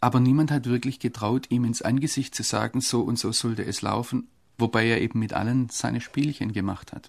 Aber 0.00 0.20
niemand 0.20 0.50
hat 0.50 0.66
wirklich 0.66 1.00
getraut, 1.00 1.46
ihm 1.50 1.64
ins 1.64 1.82
Angesicht 1.82 2.34
zu 2.34 2.42
sagen, 2.42 2.80
so 2.80 3.00
und 3.00 3.18
so 3.18 3.32
sollte 3.32 3.64
es 3.64 3.82
laufen, 3.82 4.28
wobei 4.56 4.86
er 4.86 5.00
eben 5.00 5.18
mit 5.18 5.32
allen 5.32 5.68
seine 5.70 6.00
Spielchen 6.00 6.52
gemacht 6.52 6.92
hat. 6.92 7.08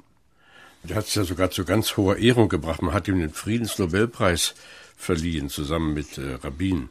Er 0.87 0.95
hat 0.95 1.07
es 1.07 1.15
ja 1.15 1.23
sogar 1.23 1.51
zu 1.51 1.65
ganz 1.65 1.97
hoher 1.97 2.17
Ehrung 2.17 2.49
gebracht. 2.49 2.81
Man 2.81 2.93
hat 2.93 3.07
ihm 3.07 3.19
den 3.19 3.31
Friedensnobelpreis 3.31 4.55
verliehen, 4.95 5.49
zusammen 5.49 5.93
mit 5.93 6.17
äh, 6.17 6.35
Rabin. 6.35 6.89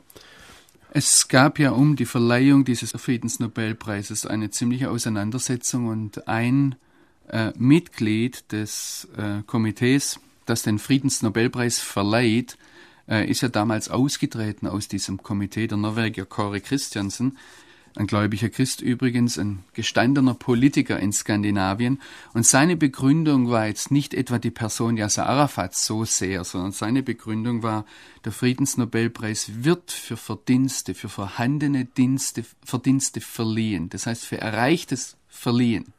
Es 0.91 1.29
gab 1.29 1.59
ja 1.59 1.71
um 1.71 1.97
die 1.97 2.07
Verleihung 2.07 2.65
dieses 2.65 2.93
Friedensnobelpreises 2.93 4.25
eine 4.25 4.51
ziemliche 4.51 4.91
Auseinandersetzung 4.91 5.87
und 5.87 6.29
ein 6.29 6.77
äh, 7.29 7.53
Mitglied 7.59 8.51
des 8.53 9.09
äh, 9.17 9.43
Komitees 9.47 10.21
das 10.49 10.63
den 10.63 10.79
Friedensnobelpreis 10.79 11.79
verleiht, 11.79 12.57
äh, 13.09 13.29
ist 13.29 13.41
ja 13.41 13.49
damals 13.49 13.89
ausgetreten 13.89 14.67
aus 14.67 14.89
diesem 14.89 15.23
Komitee, 15.23 15.67
der 15.67 15.79
Norweger 15.79 16.25
Kåre 16.25 16.61
Christiansen, 16.61 17.39
ein 17.97 18.07
gläubiger 18.07 18.49
Christ 18.49 18.81
übrigens, 18.81 19.39
ein 19.39 19.65
gestandener 19.73 20.35
Politiker 20.35 21.01
in 21.01 21.13
Skandinavien. 21.13 22.01
Und 22.33 22.47
seine 22.47 22.77
Begründung 22.77 23.51
war 23.51 23.67
jetzt 23.67 23.91
nicht 23.91 24.15
etwa 24.15 24.39
die 24.39 24.53
Person 24.53 24.97
Yasser 24.97 25.27
Arafat 25.27 25.75
so 25.75 26.05
sehr, 26.05 26.45
sondern 26.45 26.73
seine 26.73 27.03
Begründung 27.03 27.63
war, 27.63 27.85
der 28.25 28.33
Friedensnobelpreis 28.33 29.65
wird 29.65 29.91
für 29.91 30.17
Verdienste, 30.17 30.95
für 30.95 31.09
vorhandene 31.09 31.87
Dienste, 31.87 32.45
Verdienste 32.65 33.21
verliehen. 33.21 33.89
Das 33.89 34.07
heißt, 34.07 34.25
für 34.25 34.39
Erreichtes 34.39 35.17
verliehen 35.29 35.93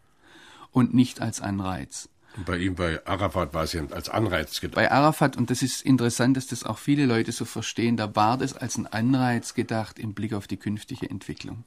und 0.71 0.93
nicht 0.93 1.21
als 1.21 1.41
Anreiz. 1.41 2.07
Und 2.37 2.45
bei 2.45 2.57
ihm, 2.57 2.75
bei 2.75 3.05
Arafat, 3.05 3.53
war 3.53 3.63
es 3.63 3.73
ja 3.73 3.81
als 3.91 4.07
Anreiz 4.07 4.61
gedacht. 4.61 4.75
Bei 4.75 4.91
Arafat, 4.91 5.35
und 5.35 5.49
das 5.49 5.61
ist 5.61 5.81
interessant, 5.81 6.37
dass 6.37 6.47
das 6.47 6.63
auch 6.63 6.77
viele 6.77 7.05
Leute 7.05 7.31
so 7.31 7.45
verstehen, 7.45 7.97
da 7.97 8.15
war 8.15 8.37
das 8.37 8.55
als 8.55 8.77
ein 8.77 8.87
Anreiz 8.87 9.53
gedacht 9.55 9.99
im 9.99 10.13
Blick 10.13 10.33
auf 10.33 10.47
die 10.47 10.57
künftige 10.57 11.09
Entwicklung. 11.09 11.63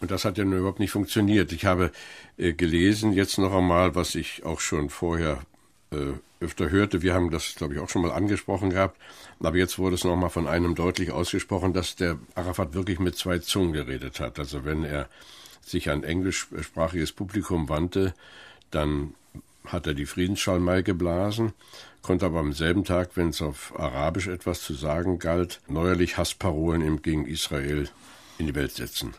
Und 0.00 0.10
das 0.10 0.24
hat 0.24 0.36
ja 0.36 0.44
nur 0.44 0.58
überhaupt 0.58 0.80
nicht 0.80 0.90
funktioniert. 0.90 1.52
Ich 1.52 1.64
habe 1.64 1.92
äh, 2.36 2.52
gelesen, 2.52 3.12
jetzt 3.12 3.38
noch 3.38 3.52
einmal, 3.52 3.94
was 3.94 4.16
ich 4.16 4.44
auch 4.44 4.58
schon 4.58 4.90
vorher 4.90 5.42
äh, 5.92 6.14
öfter 6.40 6.70
hörte. 6.70 7.02
Wir 7.02 7.14
haben 7.14 7.30
das, 7.30 7.54
glaube 7.54 7.74
ich, 7.74 7.80
auch 7.80 7.88
schon 7.88 8.02
mal 8.02 8.10
angesprochen 8.10 8.70
gehabt. 8.70 8.98
Aber 9.38 9.56
jetzt 9.56 9.78
wurde 9.78 9.94
es 9.94 10.04
noch 10.04 10.16
mal 10.16 10.28
von 10.28 10.48
einem 10.48 10.74
deutlich 10.74 11.12
ausgesprochen, 11.12 11.72
dass 11.72 11.94
der 11.94 12.18
Arafat 12.34 12.74
wirklich 12.74 12.98
mit 12.98 13.16
zwei 13.16 13.38
Zungen 13.38 13.72
geredet 13.72 14.18
hat. 14.18 14.38
Also 14.38 14.64
wenn 14.64 14.82
er 14.82 15.08
sich 15.60 15.90
an 15.90 16.02
englischsprachiges 16.02 17.12
Publikum 17.12 17.68
wandte, 17.68 18.14
dann 18.72 19.14
hat 19.64 19.86
er 19.86 19.94
die 19.94 20.06
Friedensschalmei 20.06 20.82
geblasen, 20.82 21.52
konnte 22.02 22.26
aber 22.26 22.40
am 22.40 22.52
selben 22.52 22.84
Tag, 22.84 23.10
wenn 23.14 23.28
es 23.28 23.40
auf 23.40 23.78
Arabisch 23.78 24.26
etwas 24.26 24.62
zu 24.62 24.74
sagen 24.74 25.18
galt, 25.18 25.60
neuerlich 25.68 26.18
Hassparolen 26.18 27.00
gegen 27.02 27.26
Israel 27.26 27.88
in 28.38 28.46
die 28.48 28.54
Welt 28.54 28.72
setzen. 28.72 29.14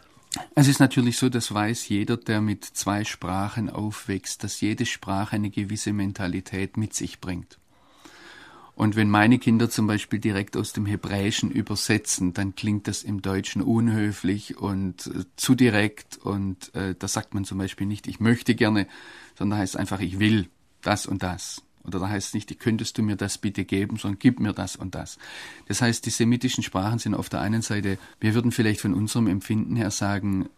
Es 0.55 0.67
ist 0.67 0.79
natürlich 0.79 1.17
so, 1.17 1.29
das 1.29 1.53
weiß 1.53 1.87
jeder, 1.89 2.17
der 2.17 2.41
mit 2.41 2.65
zwei 2.65 3.03
Sprachen 3.03 3.69
aufwächst, 3.69 4.43
dass 4.43 4.61
jede 4.61 4.85
Sprache 4.85 5.35
eine 5.35 5.51
gewisse 5.51 5.93
Mentalität 5.93 6.75
mit 6.75 6.93
sich 6.93 7.21
bringt. 7.21 7.59
Und 8.75 8.95
wenn 8.95 9.09
meine 9.09 9.37
Kinder 9.37 9.69
zum 9.69 9.85
Beispiel 9.85 10.19
direkt 10.19 10.57
aus 10.57 10.73
dem 10.73 10.85
Hebräischen 10.85 11.51
übersetzen, 11.51 12.33
dann 12.33 12.55
klingt 12.55 12.87
das 12.87 13.03
im 13.03 13.21
Deutschen 13.21 13.61
unhöflich 13.61 14.57
und 14.57 15.07
äh, 15.07 15.25
zu 15.35 15.53
direkt 15.53 16.17
und 16.17 16.73
äh, 16.73 16.95
da 16.97 17.07
sagt 17.07 17.35
man 17.35 17.45
zum 17.45 17.59
Beispiel 17.59 17.85
nicht, 17.85 18.07
ich 18.07 18.19
möchte 18.19 18.55
gerne, 18.55 18.87
sondern 19.37 19.59
heißt 19.59 19.77
einfach, 19.77 19.99
ich 19.99 20.19
will 20.19 20.47
das 20.81 21.05
und 21.05 21.21
das. 21.21 21.61
Oder 21.85 21.99
da 21.99 22.09
heißt 22.09 22.29
es 22.29 22.33
nicht, 22.33 22.59
könntest 22.59 22.97
du 22.97 23.03
mir 23.03 23.17
das 23.17 23.37
bitte 23.37 23.65
geben, 23.65 23.97
sondern 23.97 24.17
gib 24.17 24.39
mir 24.39 24.53
das 24.53 24.75
und 24.75 24.95
das. 24.95 25.17
Das 25.67 25.81
heißt, 25.81 26.05
die 26.05 26.11
semitischen 26.11 26.63
Sprachen 26.63 26.97
sind 26.97 27.13
auf 27.13 27.29
der 27.29 27.41
einen 27.41 27.61
Seite, 27.61 27.97
wir 28.19 28.33
würden 28.33 28.51
vielleicht 28.51 28.81
von 28.81 28.93
unserem 28.93 29.27
Empfinden 29.27 29.75
her 29.75 29.91
sagen, 29.91 30.49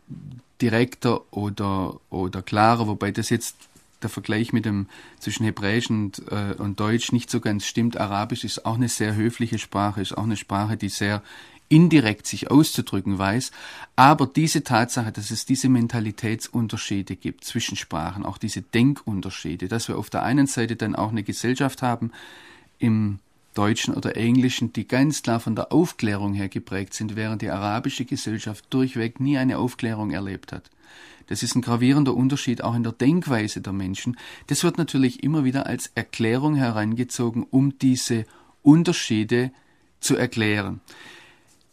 direkter 0.62 1.34
oder, 1.34 2.00
oder 2.10 2.41
klarer, 2.43 2.88
wobei 2.88 3.12
das 3.12 3.29
jetzt 3.29 3.55
der 4.02 4.10
Vergleich 4.10 4.54
mit 4.54 4.66
dem 4.66 4.88
zwischen 5.20 5.46
Hebräisch 5.46 5.90
und, 5.90 6.22
äh, 6.32 6.56
und 6.58 6.80
Deutsch 6.80 7.12
nicht 7.12 7.30
so 7.30 7.40
ganz 7.40 7.66
stimmt. 7.66 7.98
Arabisch 7.98 8.44
ist 8.44 8.66
auch 8.66 8.75
eine 8.75 8.90
sehr 8.90 9.16
höfliche 9.16 9.60
Sprache, 9.60 10.02
ist 10.02 10.18
auch 10.18 10.24
eine 10.24 10.38
Sprache, 10.38 10.78
die 10.78 10.90
sehr 10.90 11.22
indirekt 11.68 12.28
sich 12.28 12.52
auszudrücken 12.52 13.18
weiß. 13.18 13.52
Aber 13.96 14.28
diese 14.28 14.64
Tatsache, 14.64 15.12
dass 15.12 15.32
es 15.32 15.46
diese 15.46 15.70
Mentalitätsunterschiede 15.70 17.16
gibt 17.16 17.44
zwischen 17.44 17.75
Sprachen, 17.75 18.25
auch 18.25 18.38
diese 18.38 18.62
Denkunterschiede, 18.62 19.68
dass 19.68 19.88
wir 19.88 19.98
auf 19.98 20.10
der 20.10 20.24
einen 20.24 20.48
Seite 20.48 20.75
dann 20.75 20.96
auch 20.96 21.10
eine 21.10 21.24
Gesellschaft 21.24 21.82
haben 21.82 22.12
im 22.78 23.20
Deutschen 23.56 23.94
oder 23.94 24.18
Englischen, 24.18 24.74
die 24.74 24.88
ganz 24.88 25.24
klar 25.24 25.40
von 25.40 25.56
der 25.56 25.72
Aufklärung 25.72 26.34
her 26.34 26.50
geprägt 26.50 26.94
sind, 26.94 27.16
während 27.16 27.42
die 27.42 27.50
arabische 27.50 28.06
Gesellschaft 28.06 28.66
durchweg 28.70 29.20
nie 29.20 29.38
eine 29.38 29.58
Aufklärung 29.58 30.12
erlebt 30.12 30.52
hat. 30.52 30.70
Das 31.27 31.44
ist 31.44 31.55
ein 31.55 31.62
gravierender 31.62 32.13
Unterschied 32.13 32.63
auch 32.63 32.75
in 32.75 32.84
der 32.84 32.91
Denkweise 32.91 33.62
der 33.62 33.74
Menschen. 33.74 34.17
Das 34.48 34.63
wird 34.63 34.77
natürlich 34.77 35.24
immer 35.24 35.44
wieder 35.44 35.65
als 35.65 35.91
Erklärung 35.96 36.55
herangezogen, 36.55 37.46
um 37.50 37.77
diese 37.79 38.25
Unterschiede 38.62 39.51
zu 40.00 40.15
erklären. 40.15 40.82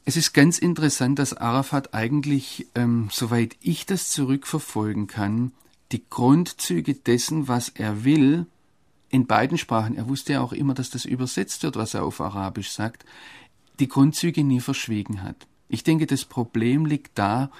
Es 0.04 0.16
ist 0.16 0.32
ganz 0.32 0.58
interessant, 0.58 1.18
dass 1.18 1.34
Arafat 1.34 1.94
eigentlich, 1.94 2.66
ähm, 2.74 3.08
soweit 3.12 3.56
ich 3.60 3.86
das 3.86 4.10
zurückverfolgen 4.10 5.06
kann, 5.06 5.52
die 5.92 6.02
Grundzüge 6.08 6.94
dessen, 6.94 7.46
was 7.46 7.68
er 7.68 8.04
will, 8.04 8.46
in 9.10 9.26
beiden 9.26 9.58
Sprachen, 9.58 9.94
er 9.94 10.08
wusste 10.08 10.32
ja 10.32 10.40
auch 10.40 10.52
immer, 10.52 10.74
dass 10.74 10.90
das 10.90 11.04
übersetzt 11.04 11.62
wird, 11.62 11.76
was 11.76 11.94
er 11.94 12.02
auf 12.02 12.20
Arabisch 12.20 12.70
sagt, 12.70 13.04
die 13.78 13.88
Grundzüge 13.88 14.42
nie 14.42 14.60
verschwiegen 14.60 15.22
hat. 15.22 15.46
Ich 15.68 15.84
denke, 15.84 16.06
das 16.06 16.24
Problem 16.24 16.86
liegt 16.86 17.18
da, 17.18 17.50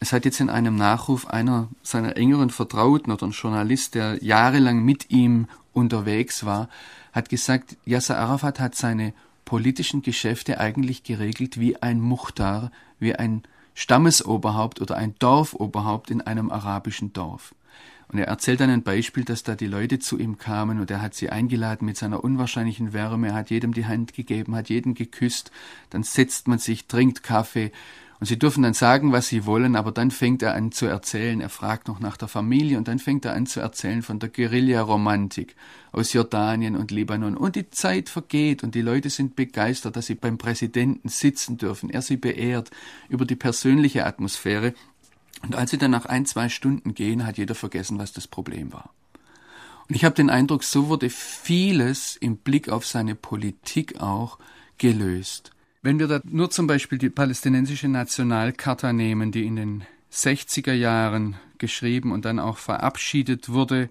es 0.00 0.12
hat 0.12 0.24
jetzt 0.24 0.40
in 0.40 0.50
einem 0.50 0.76
Nachruf 0.76 1.26
einer 1.26 1.68
seiner 1.82 2.16
engeren 2.16 2.50
Vertrauten 2.50 3.12
oder 3.12 3.26
ein 3.26 3.32
Journalist, 3.32 3.94
der 3.94 4.22
jahrelang 4.22 4.84
mit 4.84 5.10
ihm 5.10 5.46
unterwegs 5.72 6.44
war, 6.44 6.68
hat 7.12 7.28
gesagt, 7.28 7.76
Yasser 7.84 8.18
Arafat 8.18 8.60
hat 8.60 8.74
seine 8.74 9.14
politischen 9.44 10.02
Geschäfte 10.02 10.60
eigentlich 10.60 11.02
geregelt 11.02 11.58
wie 11.58 11.80
ein 11.80 12.00
Muchtar, 12.00 12.70
wie 12.98 13.14
ein 13.14 13.42
Stammesoberhaupt 13.74 14.80
oder 14.80 14.96
ein 14.96 15.14
Dorfoberhaupt 15.18 16.10
in 16.10 16.20
einem 16.20 16.50
arabischen 16.50 17.12
Dorf. 17.12 17.54
Und 18.08 18.18
er 18.18 18.26
erzählt 18.26 18.60
dann 18.60 18.70
ein 18.70 18.82
Beispiel, 18.82 19.24
dass 19.24 19.42
da 19.42 19.56
die 19.56 19.66
Leute 19.66 19.98
zu 19.98 20.18
ihm 20.18 20.38
kamen 20.38 20.78
und 20.78 20.90
er 20.90 21.02
hat 21.02 21.14
sie 21.14 21.30
eingeladen 21.30 21.86
mit 21.86 21.96
seiner 21.96 22.22
unwahrscheinlichen 22.22 22.92
Wärme, 22.92 23.28
er 23.28 23.34
hat 23.34 23.50
jedem 23.50 23.74
die 23.74 23.86
Hand 23.86 24.14
gegeben, 24.14 24.54
hat 24.54 24.68
jeden 24.68 24.94
geküsst, 24.94 25.50
dann 25.90 26.04
setzt 26.04 26.46
man 26.46 26.58
sich, 26.58 26.86
trinkt 26.86 27.22
Kaffee 27.22 27.72
und 28.18 28.26
sie 28.26 28.38
dürfen 28.38 28.62
dann 28.62 28.72
sagen, 28.72 29.12
was 29.12 29.28
sie 29.28 29.44
wollen, 29.44 29.76
aber 29.76 29.92
dann 29.92 30.10
fängt 30.10 30.42
er 30.42 30.54
an 30.54 30.72
zu 30.72 30.86
erzählen. 30.86 31.40
Er 31.40 31.50
fragt 31.50 31.86
noch 31.86 32.00
nach 32.00 32.16
der 32.16 32.28
Familie 32.28 32.78
und 32.78 32.88
dann 32.88 32.98
fängt 32.98 33.26
er 33.26 33.34
an 33.34 33.44
zu 33.44 33.60
erzählen 33.60 34.02
von 34.02 34.18
der 34.18 34.30
Guerilla-Romantik 34.30 35.54
aus 35.92 36.14
Jordanien 36.14 36.76
und 36.76 36.90
Libanon. 36.90 37.36
Und 37.36 37.56
die 37.56 37.68
Zeit 37.70 38.08
vergeht 38.08 38.62
und 38.62 38.74
die 38.74 38.80
Leute 38.80 39.10
sind 39.10 39.36
begeistert, 39.36 39.96
dass 39.96 40.06
sie 40.06 40.14
beim 40.14 40.38
Präsidenten 40.38 41.08
sitzen 41.08 41.58
dürfen. 41.58 41.90
Er 41.90 42.00
sie 42.00 42.16
beehrt 42.16 42.70
über 43.10 43.26
die 43.26 43.36
persönliche 43.36 44.06
Atmosphäre. 44.06 44.72
Und 45.42 45.54
als 45.54 45.70
sie 45.70 45.78
dann 45.78 45.90
nach 45.90 46.06
ein, 46.06 46.24
zwei 46.24 46.48
Stunden 46.48 46.94
gehen, 46.94 47.26
hat 47.26 47.36
jeder 47.36 47.54
vergessen, 47.54 47.98
was 47.98 48.14
das 48.14 48.26
Problem 48.26 48.72
war. 48.72 48.90
Und 49.88 49.94
ich 49.94 50.04
habe 50.04 50.14
den 50.14 50.30
Eindruck, 50.30 50.64
so 50.64 50.88
wurde 50.88 51.10
vieles 51.10 52.16
im 52.16 52.38
Blick 52.38 52.70
auf 52.70 52.86
seine 52.86 53.14
Politik 53.14 54.00
auch 54.00 54.38
gelöst. 54.78 55.52
Wenn 55.86 56.00
wir 56.00 56.08
da 56.08 56.20
nur 56.24 56.50
zum 56.50 56.66
Beispiel 56.66 56.98
die 56.98 57.10
palästinensische 57.10 57.86
Nationalcharta 57.86 58.92
nehmen, 58.92 59.30
die 59.30 59.46
in 59.46 59.54
den 59.54 59.84
60er 60.12 60.72
Jahren 60.72 61.36
geschrieben 61.58 62.10
und 62.10 62.24
dann 62.24 62.40
auch 62.40 62.58
verabschiedet 62.58 63.50
wurde, 63.50 63.88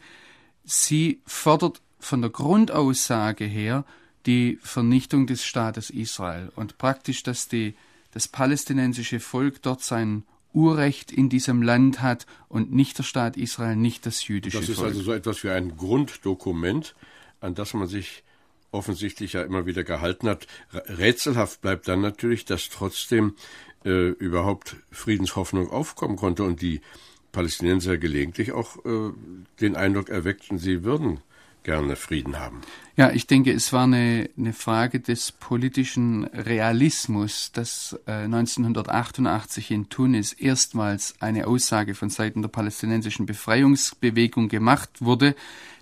sie 0.66 1.22
fordert 1.26 1.82
von 1.98 2.20
der 2.20 2.32
Grundaussage 2.32 3.46
her 3.46 3.86
die 4.26 4.60
Vernichtung 4.62 5.26
des 5.26 5.46
Staates 5.46 5.90
Israel 5.90 6.52
und 6.58 6.78
praktisch, 6.78 7.24
dass 7.24 7.48
die, 7.48 7.76
das 8.12 8.28
palästinensische 8.28 9.22
Volk 9.22 9.62
dort 9.62 9.82
sein 9.82 10.24
Urrecht 10.52 11.14
in 11.14 11.30
diesem 11.30 11.62
Land 11.62 12.02
hat 12.02 12.26
und 12.50 12.74
nicht 12.74 12.98
der 12.98 13.04
Staat 13.04 13.38
Israel, 13.38 13.78
nicht 13.78 14.06
das 14.06 14.28
jüdische 14.28 14.58
Volk. 14.58 14.68
Das 14.68 14.70
ist 14.70 14.80
Volk. 14.80 14.90
also 14.90 15.02
so 15.02 15.14
etwas 15.14 15.46
wie 15.46 15.50
ein 15.50 15.78
Grunddokument, 15.78 16.94
an 17.40 17.56
das 17.56 17.74
man 17.74 17.88
sich 17.88 18.25
offensichtlich 18.76 19.34
ja 19.34 19.42
immer 19.42 19.66
wieder 19.66 19.84
gehalten 19.84 20.30
hat. 20.30 20.48
Rätselhaft 20.74 21.62
bleibt 21.62 21.88
dann 21.88 22.02
natürlich, 22.02 22.46
dass 22.46 22.70
trotzdem 22.70 23.36
äh, 23.86 24.10
überhaupt 24.10 24.76
Friedenshoffnung 24.92 25.70
aufkommen 25.70 26.16
konnte 26.16 26.44
und 26.44 26.62
die 26.62 26.82
Palästinenser 27.32 27.98
gelegentlich 27.98 28.52
auch 28.52 28.78
äh, 28.86 29.12
den 29.60 29.76
Eindruck 29.76 30.10
erweckten, 30.10 30.58
sie 30.58 30.84
würden 30.84 31.20
gerne 31.66 31.98
Frieden 31.98 32.40
haben. 32.40 32.62
Ja, 32.96 33.12
ich 33.12 33.28
denke, 33.28 33.52
es 33.52 33.74
war 33.74 33.84
eine, 33.84 34.30
eine 34.38 34.54
Frage 34.54 35.02
des 35.02 35.34
politischen 35.34 36.24
Realismus, 36.24 37.52
dass 37.52 38.00
äh, 38.08 38.12
1988 38.12 39.72
in 39.72 39.90
Tunis 39.90 40.32
erstmals 40.32 41.16
eine 41.20 41.48
Aussage 41.48 41.94
von 41.94 42.10
Seiten 42.10 42.42
der 42.42 42.50
palästinensischen 42.50 43.26
Befreiungsbewegung 43.26 44.48
gemacht 44.48 45.02
wurde, 45.02 45.36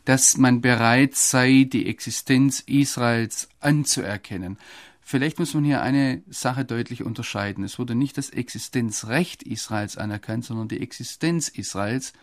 dass 0.06 0.38
man 0.38 0.62
bereit 0.62 1.15
sei, 1.15 1.67
die 1.72 1.86
Existenz 1.88 2.62
Israels 2.62 3.50
anzuerkennen. 3.60 4.58
Vielleicht 5.02 5.38
muss 5.38 5.54
man 5.54 5.65
hier 5.65 5.82
eine 5.82 6.24
Sache 6.30 6.65
deutlich 6.65 7.04
unterscheiden. 7.04 7.63
Es 7.63 7.78
wurde 7.78 7.93
nicht 7.93 8.17
das 8.17 8.30
Existenzrecht 8.30 9.43
Israels 9.43 9.98
anerkannt, 9.98 10.46
sondern 10.46 10.69
die 10.69 10.82
Existenz 10.82 11.50
Israels. 11.50 12.13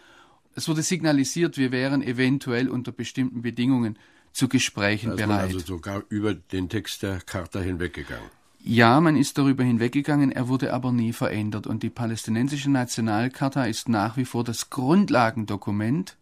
Es 0.54 0.68
wurde 0.68 0.82
signalisiert, 0.82 1.58
wir 1.58 1.72
wären 1.72 2.02
eventuell 2.02 2.68
unter 2.68 2.92
bestimmten 2.92 3.42
Bedingungen 3.42 3.98
zu 4.32 4.48
Gesprächen 4.48 5.10
da 5.10 5.16
bereit. 5.16 5.28
Man 5.28 5.40
also 5.40 5.58
sogar 5.60 6.02
über 6.08 6.34
den 6.34 6.68
Text 6.68 7.02
der 7.02 7.20
Charta 7.20 7.60
hinweggegangen. 7.60 8.30
Ja, 8.62 9.00
man 9.00 9.16
ist 9.16 9.38
darüber 9.38 9.64
hinweggegangen, 9.64 10.32
er 10.32 10.48
wurde 10.48 10.74
aber 10.74 10.92
nie 10.92 11.14
verändert 11.14 11.66
und 11.66 11.82
die 11.82 11.88
palästinensische 11.88 12.70
Nationalcharta 12.70 13.64
ist 13.64 13.88
nach 13.88 14.18
wie 14.18 14.26
vor 14.26 14.44
das 14.44 14.68
Grundlagendokument 14.68 16.16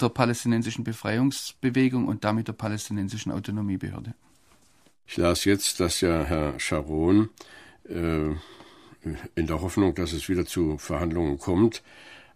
der 0.00 0.10
palästinensischen 0.10 0.84
Befreiungsbewegung 0.84 2.06
und 2.06 2.24
damit 2.24 2.48
der 2.48 2.52
palästinensischen 2.52 3.32
Autonomiebehörde. 3.32 4.14
Ich 5.06 5.16
las 5.16 5.46
jetzt, 5.46 5.80
dass 5.80 6.02
ja 6.02 6.24
Herr 6.24 6.60
Sharon 6.60 7.30
äh, 7.88 8.34
in 9.34 9.46
der 9.46 9.62
Hoffnung, 9.62 9.94
dass 9.94 10.12
es 10.12 10.28
wieder 10.28 10.44
zu 10.44 10.76
Verhandlungen 10.76 11.38
kommt, 11.38 11.82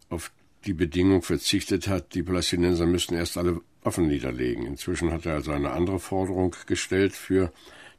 auf 0.09 0.33
die 0.67 0.75
Bedingung 0.75 1.23
verzichtet 1.23 1.89
hat, 1.89 2.15
die 2.15 2.23
Palästinenser 2.23 2.87
müssten 2.87 3.15
erst 3.15 3.37
alle 3.37 3.61
Waffen 3.83 4.07
niederlegen. 4.07 4.67
Inzwischen 4.67 5.13
hat 5.13 5.27
er 5.27 5.35
also 5.35 5.51
eine 5.53 5.73
andere 5.73 5.99
Forderung 5.99 6.55
gestellt 6.67 7.15
für 7.15 7.53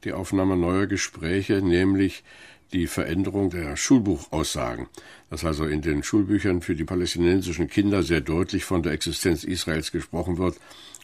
die 0.04 0.12
Aufnahme 0.12 0.56
neuer 0.56 0.86
Gespräche, 0.86 1.62
nämlich 1.62 2.24
die 2.72 2.86
Veränderung 2.86 3.50
der 3.50 3.76
Schulbuchaussagen, 3.76 4.88
dass 5.30 5.44
also 5.44 5.64
in 5.64 5.82
den 5.82 6.02
Schulbüchern 6.02 6.60
für 6.60 6.74
die 6.74 6.84
palästinensischen 6.84 7.68
Kinder 7.68 8.02
sehr 8.02 8.20
deutlich 8.20 8.64
von 8.64 8.82
der 8.82 8.92
Existenz 8.92 9.44
Israels 9.44 9.92
gesprochen 9.92 10.38
wird 10.38 10.58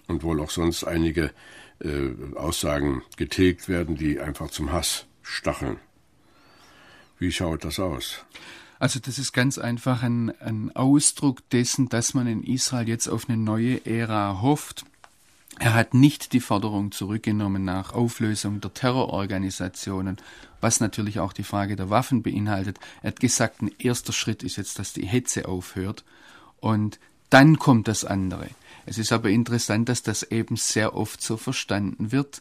und 0.08 0.22
wohl 0.22 0.40
auch 0.40 0.50
sonst 0.50 0.84
einige 0.84 1.30
äh, 1.78 2.10
Aussagen 2.34 3.02
getilgt 3.16 3.68
werden, 3.68 3.96
die 3.96 4.18
einfach 4.18 4.50
zum 4.50 4.72
Hass 4.72 5.06
stacheln. 5.22 5.76
Wie 7.18 7.30
schaut 7.30 7.64
das 7.64 7.78
aus? 7.78 8.24
Also 8.80 8.98
das 8.98 9.18
ist 9.18 9.32
ganz 9.32 9.58
einfach 9.58 10.02
ein, 10.02 10.32
ein 10.40 10.74
Ausdruck 10.74 11.48
dessen, 11.50 11.90
dass 11.90 12.14
man 12.14 12.26
in 12.26 12.42
Israel 12.42 12.88
jetzt 12.88 13.08
auf 13.08 13.28
eine 13.28 13.36
neue 13.36 13.84
Ära 13.84 14.40
hofft. 14.40 14.86
Er 15.58 15.74
hat 15.74 15.92
nicht 15.92 16.32
die 16.32 16.40
Forderung 16.40 16.90
zurückgenommen 16.90 17.62
nach 17.62 17.92
Auflösung 17.92 18.62
der 18.62 18.72
Terrororganisationen, 18.72 20.16
was 20.62 20.80
natürlich 20.80 21.20
auch 21.20 21.34
die 21.34 21.42
Frage 21.42 21.76
der 21.76 21.90
Waffen 21.90 22.22
beinhaltet. 22.22 22.80
Er 23.02 23.08
hat 23.08 23.20
gesagt, 23.20 23.60
ein 23.60 23.70
erster 23.78 24.14
Schritt 24.14 24.42
ist 24.42 24.56
jetzt, 24.56 24.78
dass 24.78 24.94
die 24.94 25.06
Hetze 25.06 25.46
aufhört 25.46 26.02
und 26.60 26.98
dann 27.28 27.58
kommt 27.58 27.86
das 27.86 28.06
andere. 28.06 28.48
Es 28.86 28.96
ist 28.96 29.12
aber 29.12 29.28
interessant, 29.28 29.90
dass 29.90 30.02
das 30.02 30.22
eben 30.22 30.56
sehr 30.56 30.96
oft 30.96 31.20
so 31.20 31.36
verstanden 31.36 32.12
wird, 32.12 32.40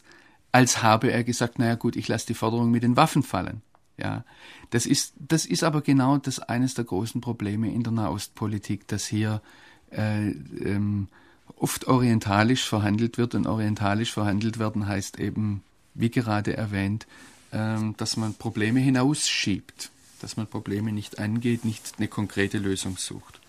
als 0.52 0.82
habe 0.82 1.12
er 1.12 1.22
gesagt, 1.22 1.58
naja 1.58 1.74
gut, 1.74 1.96
ich 1.96 2.08
lasse 2.08 2.28
die 2.28 2.34
Forderung 2.34 2.70
mit 2.70 2.82
den 2.82 2.96
Waffen 2.96 3.22
fallen. 3.22 3.60
Ja, 4.00 4.24
das 4.70 4.86
ist, 4.86 5.12
das 5.18 5.44
ist 5.44 5.62
aber 5.62 5.82
genau 5.82 6.16
das 6.16 6.38
eines 6.38 6.74
der 6.74 6.84
großen 6.84 7.20
Probleme 7.20 7.72
in 7.72 7.82
der 7.82 7.92
Nahostpolitik, 7.92 8.88
dass 8.88 9.06
hier 9.06 9.42
äh, 9.90 10.30
ähm, 10.30 11.08
oft 11.56 11.86
orientalisch 11.86 12.66
verhandelt 12.66 13.18
wird 13.18 13.34
und 13.34 13.46
orientalisch 13.46 14.12
verhandelt 14.12 14.58
werden 14.58 14.86
heißt 14.86 15.18
eben, 15.18 15.62
wie 15.94 16.10
gerade 16.10 16.56
erwähnt, 16.56 17.06
ähm, 17.52 17.94
dass 17.98 18.16
man 18.16 18.34
Probleme 18.34 18.80
hinausschiebt, 18.80 19.90
dass 20.20 20.36
man 20.36 20.46
Probleme 20.46 20.92
nicht 20.92 21.18
angeht, 21.18 21.64
nicht 21.64 21.94
eine 21.98 22.08
konkrete 22.08 22.58
Lösung 22.58 22.96
sucht. 22.96 23.40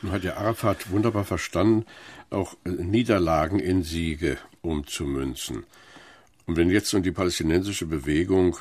Nun 0.00 0.12
hat 0.12 0.24
ja 0.24 0.36
Arafat 0.36 0.90
wunderbar 0.90 1.24
verstanden, 1.24 1.84
auch 2.30 2.56
äh, 2.64 2.70
Niederlagen 2.70 3.58
in 3.58 3.82
Siege 3.82 4.38
umzumünzen. 4.62 5.64
Und 6.46 6.56
wenn 6.56 6.70
jetzt 6.70 6.92
nun 6.92 7.02
die 7.02 7.12
palästinensische 7.12 7.86
Bewegung 7.86 8.58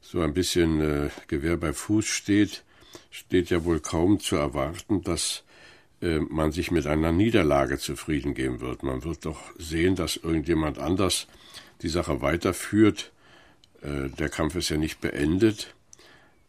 so 0.00 0.20
ein 0.20 0.34
bisschen 0.34 0.80
äh, 0.80 1.10
Gewehr 1.26 1.56
bei 1.56 1.72
Fuß 1.72 2.06
steht, 2.06 2.64
steht 3.10 3.50
ja 3.50 3.64
wohl 3.64 3.80
kaum 3.80 4.20
zu 4.20 4.36
erwarten, 4.36 5.02
dass 5.02 5.44
äh, 6.00 6.18
man 6.18 6.52
sich 6.52 6.70
mit 6.70 6.86
einer 6.86 7.12
Niederlage 7.12 7.78
zufrieden 7.78 8.34
geben 8.34 8.60
wird. 8.60 8.82
Man 8.82 9.04
wird 9.04 9.24
doch 9.24 9.40
sehen, 9.58 9.94
dass 9.94 10.16
irgendjemand 10.16 10.78
anders 10.78 11.26
die 11.82 11.88
Sache 11.88 12.20
weiterführt. 12.22 13.12
Äh, 13.82 14.10
der 14.10 14.28
Kampf 14.28 14.54
ist 14.56 14.68
ja 14.68 14.76
nicht 14.76 15.00
beendet. 15.00 15.74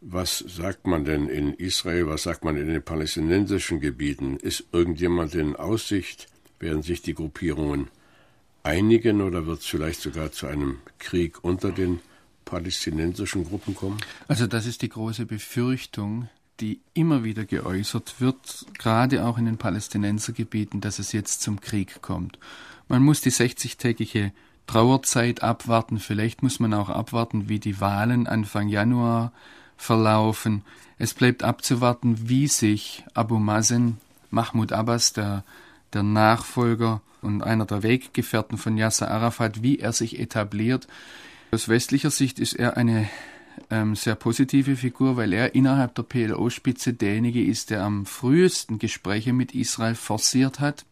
Was 0.00 0.38
sagt 0.38 0.86
man 0.86 1.04
denn 1.04 1.28
in 1.28 1.54
Israel, 1.54 2.06
was 2.06 2.22
sagt 2.22 2.44
man 2.44 2.56
in 2.56 2.68
den 2.68 2.82
palästinensischen 2.82 3.80
Gebieten? 3.80 4.36
Ist 4.36 4.64
irgendjemand 4.72 5.34
in 5.34 5.56
Aussicht? 5.56 6.28
Werden 6.60 6.82
sich 6.82 7.02
die 7.02 7.14
Gruppierungen 7.14 7.88
einigen 8.62 9.22
oder 9.22 9.46
wird 9.46 9.60
es 9.60 9.66
vielleicht 9.66 10.00
sogar 10.00 10.30
zu 10.30 10.46
einem 10.46 10.78
Krieg 10.98 11.42
unter 11.42 11.72
den 11.72 12.00
palästinensischen 12.48 13.44
Gruppen 13.44 13.74
kommen? 13.74 13.98
Also 14.26 14.46
das 14.46 14.66
ist 14.66 14.82
die 14.82 14.88
große 14.88 15.26
Befürchtung, 15.26 16.28
die 16.60 16.80
immer 16.94 17.22
wieder 17.22 17.44
geäußert 17.44 18.20
wird, 18.20 18.66
gerade 18.78 19.24
auch 19.24 19.38
in 19.38 19.44
den 19.44 19.58
Palästinensergebieten, 19.58 20.80
dass 20.80 20.98
es 20.98 21.12
jetzt 21.12 21.42
zum 21.42 21.60
Krieg 21.60 22.02
kommt. 22.02 22.38
Man 22.88 23.02
muss 23.02 23.20
die 23.20 23.30
60-tägige 23.30 24.32
Trauerzeit 24.66 25.42
abwarten, 25.42 25.98
vielleicht 25.98 26.42
muss 26.42 26.58
man 26.58 26.74
auch 26.74 26.88
abwarten, 26.88 27.48
wie 27.48 27.58
die 27.58 27.80
Wahlen 27.80 28.26
Anfang 28.26 28.68
Januar 28.68 29.32
verlaufen. 29.76 30.62
Es 30.98 31.14
bleibt 31.14 31.44
abzuwarten, 31.44 32.28
wie 32.28 32.48
sich 32.48 33.04
Abu 33.14 33.38
Mazen, 33.38 33.98
Mahmoud 34.30 34.72
Abbas, 34.72 35.12
der, 35.12 35.44
der 35.92 36.02
Nachfolger 36.02 37.00
und 37.22 37.42
einer 37.42 37.66
der 37.66 37.82
Weggefährten 37.82 38.58
von 38.58 38.76
Yasser 38.76 39.10
Arafat, 39.10 39.62
wie 39.62 39.78
er 39.78 39.92
sich 39.92 40.18
etabliert. 40.18 40.88
Aus 41.50 41.68
westlicher 41.68 42.10
Sicht 42.10 42.38
ist 42.38 42.52
er 42.52 42.76
eine 42.76 43.08
ähm, 43.70 43.96
sehr 43.96 44.14
positive 44.16 44.76
Figur, 44.76 45.16
weil 45.16 45.32
er 45.32 45.54
innerhalb 45.54 45.94
der 45.94 46.02
PLO-Spitze 46.02 46.92
derjenige 46.92 47.42
ist, 47.42 47.70
der 47.70 47.82
am 47.82 48.04
frühesten 48.04 48.78
Gespräche 48.78 49.32
mit 49.32 49.54
Israel 49.54 49.94
forciert 49.94 50.60
hat. 50.60 50.84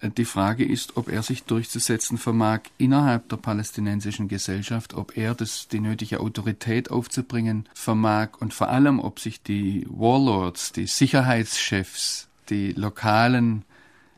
Äh, 0.00 0.10
die 0.10 0.24
Frage 0.24 0.64
ist, 0.64 0.96
ob 0.96 1.08
er 1.08 1.24
sich 1.24 1.42
durchzusetzen 1.42 2.16
vermag 2.16 2.60
innerhalb 2.78 3.28
der 3.28 3.38
palästinensischen 3.38 4.28
Gesellschaft, 4.28 4.94
ob 4.94 5.16
er 5.16 5.34
das, 5.34 5.66
die 5.66 5.80
nötige 5.80 6.20
Autorität 6.20 6.92
aufzubringen 6.92 7.68
vermag 7.74 8.28
und 8.38 8.54
vor 8.54 8.68
allem, 8.68 9.00
ob 9.00 9.18
sich 9.18 9.42
die 9.42 9.84
Warlords, 9.90 10.70
die 10.70 10.86
Sicherheitschefs, 10.86 12.28
die 12.50 12.72
lokalen 12.72 13.64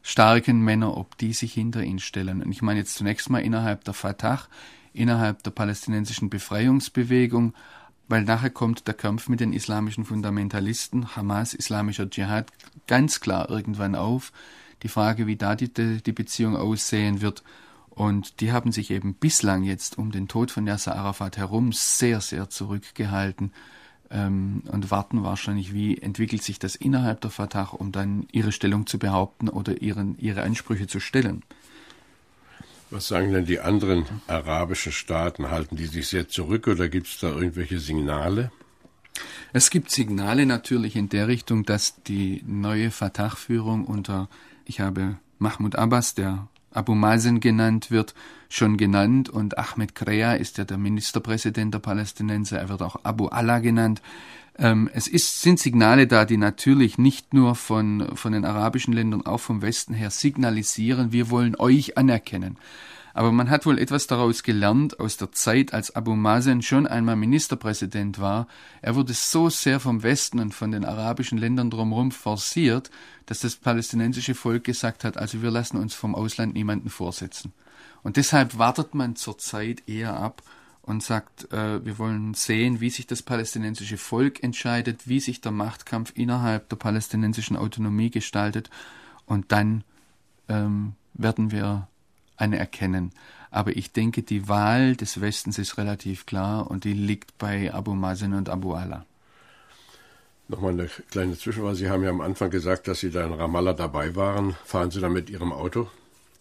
starken 0.04 0.60
Männer, 0.60 0.98
ob 0.98 1.16
die 1.16 1.32
sich 1.32 1.54
hinter 1.54 1.82
ihn 1.82 1.98
stellen. 1.98 2.42
Und 2.42 2.52
ich 2.52 2.60
meine 2.60 2.78
jetzt 2.78 2.94
zunächst 2.94 3.30
mal 3.30 3.38
innerhalb 3.38 3.84
der 3.84 3.94
Fatah, 3.94 4.42
innerhalb 4.92 5.42
der 5.42 5.50
palästinensischen 5.50 6.28
Befreiungsbewegung, 6.28 7.54
weil 8.06 8.22
nachher 8.22 8.50
kommt 8.50 8.86
der 8.86 8.92
Kampf 8.92 9.30
mit 9.30 9.40
den 9.40 9.54
islamischen 9.54 10.04
Fundamentalisten, 10.04 11.16
Hamas, 11.16 11.54
islamischer 11.54 12.08
Dschihad, 12.08 12.52
ganz 12.86 13.20
klar 13.20 13.48
irgendwann 13.48 13.94
auf. 13.94 14.30
Die 14.82 14.88
Frage, 14.88 15.26
wie 15.26 15.36
da 15.36 15.56
die, 15.56 15.72
die 15.72 16.12
Beziehung 16.12 16.54
aussehen 16.54 17.22
wird. 17.22 17.42
Und 17.88 18.40
die 18.40 18.52
haben 18.52 18.72
sich 18.72 18.90
eben 18.90 19.14
bislang 19.14 19.62
jetzt 19.62 19.96
um 19.96 20.12
den 20.12 20.28
Tod 20.28 20.50
von 20.50 20.66
Yasser 20.66 20.96
Arafat 20.96 21.38
herum 21.38 21.72
sehr, 21.72 22.20
sehr 22.20 22.50
zurückgehalten 22.50 23.52
ähm, 24.10 24.62
und 24.70 24.90
warten 24.90 25.22
wahrscheinlich, 25.22 25.72
wie 25.72 25.98
entwickelt 25.98 26.42
sich 26.42 26.58
das 26.58 26.76
innerhalb 26.76 27.20
der 27.20 27.30
Fatah, 27.30 27.70
um 27.72 27.92
dann 27.92 28.26
ihre 28.32 28.52
Stellung 28.52 28.86
zu 28.86 28.98
behaupten 28.98 29.48
oder 29.48 29.82
ihren, 29.82 30.18
ihre 30.18 30.42
Ansprüche 30.42 30.86
zu 30.86 31.00
stellen. 31.00 31.42
Was 32.90 33.08
sagen 33.08 33.32
denn 33.32 33.46
die 33.46 33.60
anderen 33.60 34.04
arabischen 34.26 34.92
Staaten? 34.92 35.50
Halten 35.50 35.76
die 35.76 35.86
sich 35.86 36.08
sehr 36.08 36.28
zurück 36.28 36.68
oder 36.68 36.88
gibt 36.88 37.08
es 37.08 37.18
da 37.18 37.28
irgendwelche 37.28 37.80
Signale? 37.80 38.52
Es 39.52 39.70
gibt 39.70 39.90
Signale 39.90 40.46
natürlich 40.46 40.96
in 40.96 41.08
der 41.08 41.28
Richtung, 41.28 41.64
dass 41.64 42.02
die 42.02 42.42
neue 42.46 42.90
Fatah-Führung 42.90 43.84
unter, 43.84 44.28
ich 44.64 44.80
habe 44.80 45.18
Mahmoud 45.38 45.76
Abbas, 45.76 46.14
der 46.14 46.48
Abu 46.74 46.94
Mazen 46.94 47.40
genannt 47.40 47.90
wird, 47.90 48.14
schon 48.48 48.76
genannt 48.76 49.28
und 49.28 49.58
Ahmed 49.58 49.94
Krea 49.94 50.34
ist 50.34 50.58
ja 50.58 50.64
der 50.64 50.78
Ministerpräsident 50.78 51.74
der 51.74 51.78
Palästinenser, 51.78 52.58
er 52.58 52.68
wird 52.68 52.82
auch 52.82 52.96
Abu 53.04 53.26
Allah 53.28 53.60
genannt. 53.60 54.02
Ähm, 54.56 54.88
es 54.92 55.08
ist, 55.08 55.42
sind 55.42 55.58
Signale 55.58 56.06
da, 56.06 56.24
die 56.24 56.36
natürlich 56.36 56.98
nicht 56.98 57.34
nur 57.34 57.54
von, 57.54 58.08
von 58.14 58.32
den 58.32 58.44
arabischen 58.44 58.92
Ländern, 58.92 59.26
auch 59.26 59.40
vom 59.40 59.62
Westen 59.62 59.94
her 59.94 60.10
signalisieren, 60.10 61.12
wir 61.12 61.30
wollen 61.30 61.56
euch 61.56 61.96
anerkennen. 61.96 62.56
Aber 63.14 63.30
man 63.30 63.48
hat 63.48 63.64
wohl 63.64 63.78
etwas 63.78 64.08
daraus 64.08 64.42
gelernt 64.42 64.98
aus 64.98 65.16
der 65.16 65.30
Zeit, 65.30 65.72
als 65.72 65.94
Abu 65.94 66.16
Mazen 66.16 66.62
schon 66.62 66.88
einmal 66.88 67.14
Ministerpräsident 67.14 68.18
war. 68.18 68.48
Er 68.82 68.96
wurde 68.96 69.14
so 69.14 69.48
sehr 69.48 69.78
vom 69.78 70.02
Westen 70.02 70.40
und 70.40 70.52
von 70.52 70.72
den 70.72 70.84
arabischen 70.84 71.38
Ländern 71.38 71.70
drumherum 71.70 72.10
forciert, 72.10 72.90
dass 73.26 73.38
das 73.38 73.54
palästinensische 73.54 74.34
Volk 74.34 74.64
gesagt 74.64 75.04
hat, 75.04 75.16
also 75.16 75.42
wir 75.42 75.52
lassen 75.52 75.76
uns 75.76 75.94
vom 75.94 76.16
Ausland 76.16 76.54
niemanden 76.54 76.90
vorsetzen. 76.90 77.52
Und 78.02 78.16
deshalb 78.16 78.58
wartet 78.58 78.94
man 78.94 79.14
zurzeit 79.14 79.88
eher 79.88 80.16
ab 80.18 80.42
und 80.82 81.02
sagt, 81.02 81.52
äh, 81.52 81.84
wir 81.86 81.98
wollen 81.98 82.34
sehen, 82.34 82.80
wie 82.80 82.90
sich 82.90 83.06
das 83.06 83.22
palästinensische 83.22 83.96
Volk 83.96 84.42
entscheidet, 84.42 85.06
wie 85.08 85.20
sich 85.20 85.40
der 85.40 85.52
Machtkampf 85.52 86.12
innerhalb 86.16 86.68
der 86.68 86.76
palästinensischen 86.76 87.56
Autonomie 87.56 88.10
gestaltet 88.10 88.70
und 89.24 89.52
dann 89.52 89.84
ähm, 90.48 90.94
werden 91.14 91.52
wir 91.52 91.86
eine 92.36 92.58
erkennen. 92.58 93.12
Aber 93.50 93.76
ich 93.76 93.92
denke, 93.92 94.22
die 94.22 94.48
Wahl 94.48 94.96
des 94.96 95.20
Westens 95.20 95.58
ist 95.58 95.78
relativ 95.78 96.26
klar 96.26 96.70
und 96.70 96.84
die 96.84 96.92
liegt 96.92 97.38
bei 97.38 97.72
Abu 97.72 97.94
Mazen 97.94 98.34
und 98.34 98.48
Abu 98.48 98.74
Allah. 98.74 99.06
Nochmal 100.48 100.72
eine 100.72 100.90
kleine 101.10 101.38
Zwischenfrage. 101.38 101.76
Sie 101.76 101.88
haben 101.88 102.02
ja 102.02 102.10
am 102.10 102.20
Anfang 102.20 102.50
gesagt, 102.50 102.86
dass 102.88 103.00
Sie 103.00 103.10
da 103.10 103.24
in 103.24 103.32
Ramallah 103.32 103.72
dabei 103.72 104.14
waren. 104.14 104.56
Fahren 104.64 104.90
Sie 104.90 105.00
da 105.00 105.08
mit 105.08 105.30
Ihrem 105.30 105.52
Auto? 105.52 105.88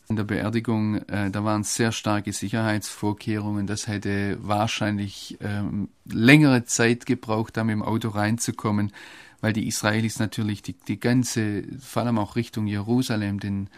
In 0.10 0.18
der 0.18 0.26
Beerdigung, 0.26 0.98
äh, 1.08 1.32
da 1.32 1.46
waren 1.46 1.64
sehr 1.64 1.94
starke 1.94 2.34
Sicherheitsvorkehrungen. 2.34 3.66
Das 3.66 3.88
hätte 3.88 4.38
wahrscheinlich 4.42 5.38
ähm, 5.40 5.88
längere 6.06 6.66
Zeit 6.66 7.06
gebraucht, 7.06 7.56
da 7.56 7.64
mit 7.64 7.74
dem 7.74 7.84
Auto 7.84 8.10
reinzukommen, 8.10 8.92
weil 9.40 9.54
die 9.54 9.68
Israelis 9.68 10.20
natürlich 10.20 10.62
die, 10.62 10.74
die 10.74 11.00
ganze, 11.00 11.64
vor 11.80 12.04
allem 12.04 12.18
auch 12.18 12.36
Richtung 12.36 12.68
Jerusalem, 12.68 13.40
den, 13.40 13.70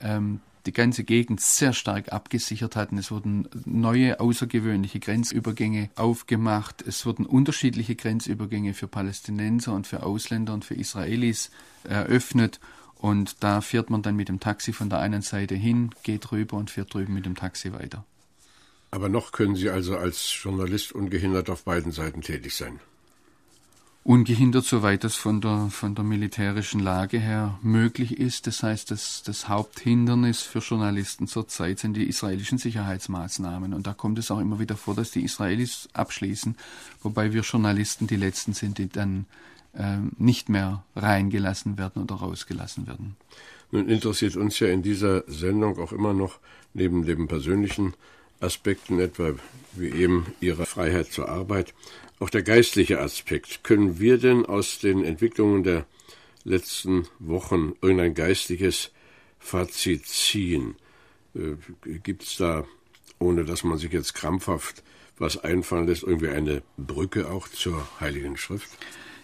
ähm, 0.00 0.40
die 0.66 0.72
ganze 0.72 1.04
Gegend 1.04 1.40
sehr 1.40 1.72
stark 1.72 2.12
abgesichert 2.12 2.76
hatten. 2.76 2.98
Es 2.98 3.10
wurden 3.10 3.48
neue 3.64 4.20
außergewöhnliche 4.20 5.00
Grenzübergänge 5.00 5.90
aufgemacht. 5.96 6.82
Es 6.82 7.04
wurden 7.04 7.26
unterschiedliche 7.26 7.96
Grenzübergänge 7.96 8.74
für 8.74 8.88
Palästinenser 8.88 9.74
und 9.74 9.86
für 9.86 10.02
Ausländer 10.02 10.54
und 10.54 10.64
für 10.64 10.74
Israelis 10.74 11.50
eröffnet. 11.84 12.60
Und 12.96 13.42
da 13.42 13.60
fährt 13.60 13.90
man 13.90 14.02
dann 14.02 14.14
mit 14.14 14.28
dem 14.28 14.38
Taxi 14.38 14.72
von 14.72 14.88
der 14.88 15.00
einen 15.00 15.22
Seite 15.22 15.56
hin, 15.56 15.90
geht 16.04 16.30
rüber 16.30 16.56
und 16.56 16.70
fährt 16.70 16.94
drüben 16.94 17.14
mit 17.14 17.26
dem 17.26 17.34
Taxi 17.34 17.72
weiter. 17.72 18.04
Aber 18.92 19.08
noch 19.08 19.32
können 19.32 19.56
Sie 19.56 19.70
also 19.70 19.96
als 19.96 20.32
Journalist 20.40 20.92
ungehindert 20.92 21.50
auf 21.50 21.64
beiden 21.64 21.92
Seiten 21.92 22.20
tätig 22.20 22.54
sein. 22.54 22.78
Ungehindert, 24.04 24.64
soweit 24.64 25.04
das 25.04 25.14
von 25.14 25.40
der, 25.40 25.68
von 25.70 25.94
der 25.94 26.04
militärischen 26.04 26.80
Lage 26.80 27.20
her 27.20 27.58
möglich 27.62 28.18
ist. 28.18 28.48
Das 28.48 28.64
heißt, 28.64 28.90
das, 28.90 29.22
das 29.22 29.48
Haupthindernis 29.48 30.42
für 30.42 30.58
Journalisten 30.58 31.28
zurzeit 31.28 31.78
sind 31.78 31.96
die 31.96 32.08
israelischen 32.08 32.58
Sicherheitsmaßnahmen. 32.58 33.72
Und 33.72 33.86
da 33.86 33.94
kommt 33.94 34.18
es 34.18 34.32
auch 34.32 34.40
immer 34.40 34.58
wieder 34.58 34.76
vor, 34.76 34.96
dass 34.96 35.12
die 35.12 35.22
Israelis 35.22 35.88
abschließen, 35.92 36.56
wobei 37.02 37.32
wir 37.32 37.42
Journalisten 37.42 38.08
die 38.08 38.16
Letzten 38.16 38.54
sind, 38.54 38.78
die 38.78 38.88
dann 38.88 39.26
äh, 39.74 39.98
nicht 40.18 40.48
mehr 40.48 40.82
reingelassen 40.96 41.78
werden 41.78 42.02
oder 42.02 42.16
rausgelassen 42.16 42.88
werden. 42.88 43.14
Nun 43.70 43.88
interessiert 43.88 44.36
uns 44.36 44.58
ja 44.58 44.66
in 44.66 44.82
dieser 44.82 45.22
Sendung 45.28 45.78
auch 45.78 45.92
immer 45.92 46.12
noch 46.12 46.40
neben 46.74 47.06
dem 47.06 47.28
persönlichen 47.28 47.94
Aspekten, 48.42 48.98
etwa 49.00 49.34
wie 49.72 49.90
eben 49.90 50.26
Ihre 50.40 50.66
Freiheit 50.66 51.12
zur 51.12 51.28
Arbeit, 51.28 51.74
auch 52.18 52.30
der 52.30 52.42
geistliche 52.42 53.00
Aspekt. 53.00 53.64
Können 53.64 53.98
wir 53.98 54.18
denn 54.18 54.46
aus 54.46 54.78
den 54.78 55.04
Entwicklungen 55.04 55.62
der 55.62 55.86
letzten 56.44 57.08
Wochen 57.18 57.74
irgendein 57.80 58.14
geistliches 58.14 58.90
Fazit 59.38 60.06
ziehen? 60.06 60.76
Äh, 61.34 61.56
Gibt 62.02 62.24
es 62.24 62.36
da, 62.36 62.64
ohne 63.18 63.44
dass 63.44 63.64
man 63.64 63.78
sich 63.78 63.92
jetzt 63.92 64.14
krampfhaft 64.14 64.82
was 65.18 65.38
einfallen 65.38 65.86
lässt, 65.86 66.02
irgendwie 66.02 66.28
eine 66.28 66.62
Brücke 66.76 67.30
auch 67.30 67.48
zur 67.48 67.86
Heiligen 68.00 68.36
Schrift? 68.36 68.68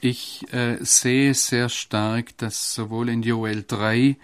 Ich 0.01 0.45
äh, 0.53 0.77
sehe 0.81 1.35
sehr 1.35 1.69
stark, 1.69 2.37
dass 2.39 2.75
sowohl 2.75 3.09
in 3.09 3.23
Joel 3.23 3.65
3 3.67 4.17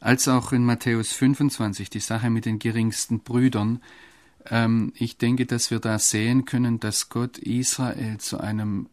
als 0.00 0.28
auch 0.28 0.52
in 0.52 0.64
Matthäus 0.64 1.12
25 1.12 1.90
die 1.90 1.98
Sache 1.98 2.30
mit 2.30 2.44
den 2.44 2.60
geringsten 2.60 3.20
Brüdern, 3.20 3.82
ähm, 4.50 4.92
ich 4.96 5.18
denke, 5.18 5.46
dass 5.46 5.70
wir 5.70 5.80
da 5.80 5.98
sehen 5.98 6.44
können, 6.44 6.80
dass 6.80 7.08
Gott 7.08 7.38
Israel 7.38 8.18
zu 8.18 8.38
einem 8.38 8.88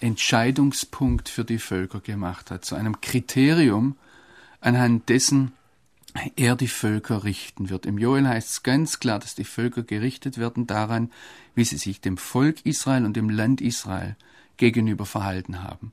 Entscheidungspunkt 0.00 1.28
für 1.28 1.44
die 1.44 1.58
Völker 1.58 2.00
gemacht 2.00 2.50
hat, 2.50 2.64
zu 2.64 2.74
einem 2.74 3.00
Kriterium, 3.00 3.96
anhand 4.60 5.08
dessen 5.08 5.52
er 6.36 6.56
die 6.56 6.68
Völker 6.68 7.22
richten 7.22 7.70
wird. 7.70 7.86
Im 7.86 7.98
Joel 7.98 8.26
heißt 8.26 8.48
es 8.48 8.62
ganz 8.62 8.98
klar, 8.98 9.18
dass 9.18 9.34
die 9.34 9.44
Völker 9.44 9.82
gerichtet 9.82 10.38
werden 10.38 10.66
daran, 10.66 11.10
wie 11.54 11.64
sie 11.64 11.76
sich 11.76 12.00
dem 12.00 12.16
Volk 12.16 12.64
Israel 12.66 13.04
und 13.04 13.16
dem 13.16 13.30
Land 13.30 13.60
Israel 13.60 14.16
gegenüber 14.56 15.06
verhalten 15.06 15.62
haben. 15.62 15.92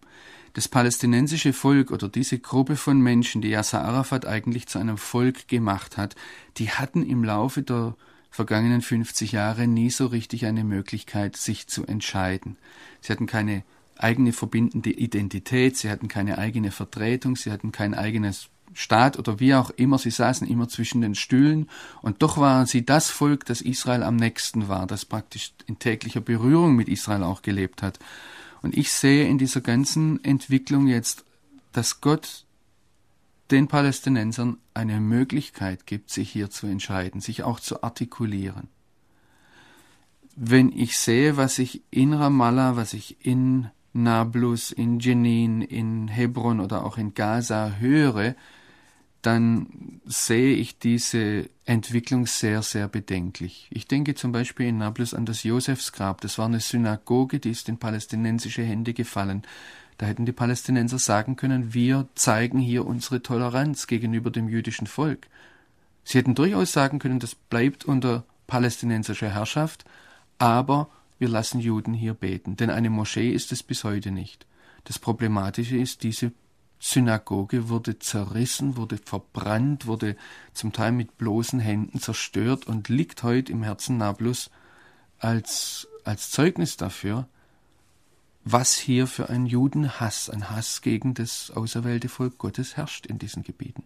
Das 0.54 0.68
palästinensische 0.68 1.54
Volk 1.54 1.92
oder 1.92 2.10
diese 2.10 2.40
Gruppe 2.40 2.78
von 2.78 3.00
Menschen, 3.00 3.42
die 3.42 3.50
Yasser 3.50 3.86
Arafat 3.86 4.26
eigentlich 4.26 4.68
zu 4.68 4.80
einem 4.80 4.98
Volk 4.98 5.48
gemacht 5.48 5.98
hat, 5.98 6.16
die 6.58 6.72
hatten 6.72 7.08
im 7.08 7.24
Laufe 7.24 7.62
der 7.62 7.96
vergangenen 8.30 8.82
50 8.82 9.32
Jahre 9.32 9.68
nie 9.68 9.90
so 9.90 10.08
richtig 10.08 10.46
eine 10.46 10.64
Möglichkeit, 10.64 11.38
sich 11.38 11.68
zu 11.68 11.86
entscheiden. 11.86 12.58
Sie 13.02 13.12
hatten 13.12 13.28
keine 13.28 13.64
eigene 13.98 14.34
verbindende 14.34 14.92
Identität, 14.92 15.78
sie 15.78 15.90
hatten 15.90 16.08
keine 16.08 16.38
eigene 16.38 16.72
Vertretung, 16.72 17.36
sie 17.36 17.52
hatten 17.52 17.72
kein 17.72 17.94
eigenes 17.94 18.50
Staat 18.74 19.18
oder 19.18 19.40
wie 19.40 19.56
auch 19.56 19.72
immer, 19.72 19.98
sie 19.98 20.12
saßen 20.12 20.48
immer 20.48 20.68
zwischen 20.68 21.02
den 21.02 21.16
Stühlen 21.16 21.70
und 22.02 22.22
doch 22.22 22.38
waren 22.38 22.68
sie 22.68 22.86
das 22.86 23.10
Volk, 23.10 23.46
das 23.46 23.62
Israel 23.62 24.04
am 24.04 24.18
nächsten 24.18 24.68
war, 24.68 24.86
das 24.86 25.06
praktisch 25.06 25.54
in 25.66 25.80
täglicher 25.80 26.22
Berührung 26.22 26.76
mit 26.76 26.90
Israel 26.90 27.24
auch 27.24 27.42
gelebt 27.42 27.82
hat. 27.82 27.98
Und 28.62 28.78
ich 28.78 28.92
sehe 28.92 29.28
in 29.28 29.38
dieser 29.38 29.62
ganzen 29.62 30.24
Entwicklung 30.24 30.88
jetzt, 30.88 31.26
dass 31.72 32.02
Gott 32.02 32.46
den 33.52 33.68
Palästinensern 33.68 34.58
eine 34.74 35.00
Möglichkeit 35.00 35.86
gibt, 35.86 36.10
sich 36.10 36.30
hier 36.30 36.50
zu 36.50 36.68
entscheiden, 36.68 37.22
sich 37.22 37.44
auch 37.44 37.60
zu 37.60 37.84
artikulieren. 37.84 38.68
Wenn 40.36 40.72
ich 40.72 40.98
sehe, 40.98 41.38
was 41.38 41.58
ich 41.58 41.82
in 41.90 42.14
Ramallah, 42.14 42.76
was 42.76 42.94
ich 42.94 43.26
in 43.26 43.70
Nablus, 43.94 44.72
in 44.72 45.00
Jenin, 45.00 45.62
in 45.62 46.08
Hebron 46.08 46.60
oder 46.60 46.86
auch 46.86 46.98
in 46.98 47.14
Gaza 47.14 47.78
höre, 47.80 48.36
dann 49.24 50.00
sehe 50.06 50.56
ich 50.56 50.78
diese 50.78 51.50
Entwicklung 51.66 52.28
sehr, 52.28 52.62
sehr 52.62 52.88
bedenklich. 52.88 53.68
Ich 53.72 53.88
denke 53.88 54.16
zum 54.16 54.32
Beispiel 54.32 54.68
in 54.68 54.78
Nablus 54.78 55.14
an 55.14 55.26
das 55.26 55.44
Josefsgrab. 55.44 56.22
Das 56.22 56.38
war 56.38 56.46
eine 56.46 56.60
Synagoge, 56.60 57.40
die 57.40 57.50
ist 57.50 57.68
in 57.68 57.78
palästinensische 57.78 58.64
Hände 58.64 58.94
gefallen. 58.94 59.42
Da 59.98 60.06
hätten 60.06 60.26
die 60.26 60.32
Palästinenser 60.32 61.00
sagen 61.00 61.36
können, 61.36 61.74
wir 61.74 62.08
zeigen 62.14 62.60
hier 62.60 62.86
unsere 62.86 63.24
Toleranz 63.24 63.88
gegenüber 63.88 64.30
dem 64.30 64.48
jüdischen 64.48 64.88
Volk. 64.88 65.28
Sie 66.04 66.18
hätten 66.18 66.36
durchaus 66.36 66.72
sagen 66.72 67.00
können, 67.00 67.20
das 67.20 67.36
bleibt 67.36 67.86
unter 67.86 68.24
palästinensischer 68.46 69.30
Herrschaft, 69.30 69.86
aber 70.38 70.90
wir 71.20 71.28
lassen 71.28 71.60
Juden 71.60 71.94
hier 71.94 72.14
beten, 72.14 72.56
denn 72.56 72.70
eine 72.70 72.90
Moschee 72.90 73.32
ist 73.32 73.52
es 73.52 73.64
bis 73.64 73.84
heute 73.84 74.12
nicht. 74.12 74.46
Das 74.84 75.00
Problematische 75.00 75.78
ist, 75.78 76.04
diese 76.04 76.32
Synagoge 76.80 77.70
wurde 77.70 77.98
zerrissen, 77.98 78.78
wurde 78.78 79.00
verbrannt, 79.04 79.88
wurde 79.88 80.16
zum 80.54 80.74
Teil 80.74 80.92
mit 80.92 81.18
bloßen 81.18 81.60
Händen 81.60 82.00
zerstört 82.00 82.68
und 82.68 82.88
liegt 82.88 83.24
heute 83.24 83.52
im 83.52 83.64
Herzen 83.64 83.98
Nablus 83.98 84.52
als, 85.20 85.88
als 86.04 86.30
Zeugnis 86.30 86.78
dafür, 86.78 87.28
was 88.52 88.74
hier 88.74 89.08
für 89.08 89.30
ein 89.30 89.46
Judenhass, 89.46 90.30
ein 90.30 90.50
Hass 90.50 90.82
gegen 90.82 91.14
das 91.14 91.52
auserwählte 91.52 92.10
Volk 92.10 92.38
Gottes 92.38 92.78
herrscht 92.78 93.06
in 93.06 93.20
diesen 93.20 93.44
Gebieten. 93.44 93.84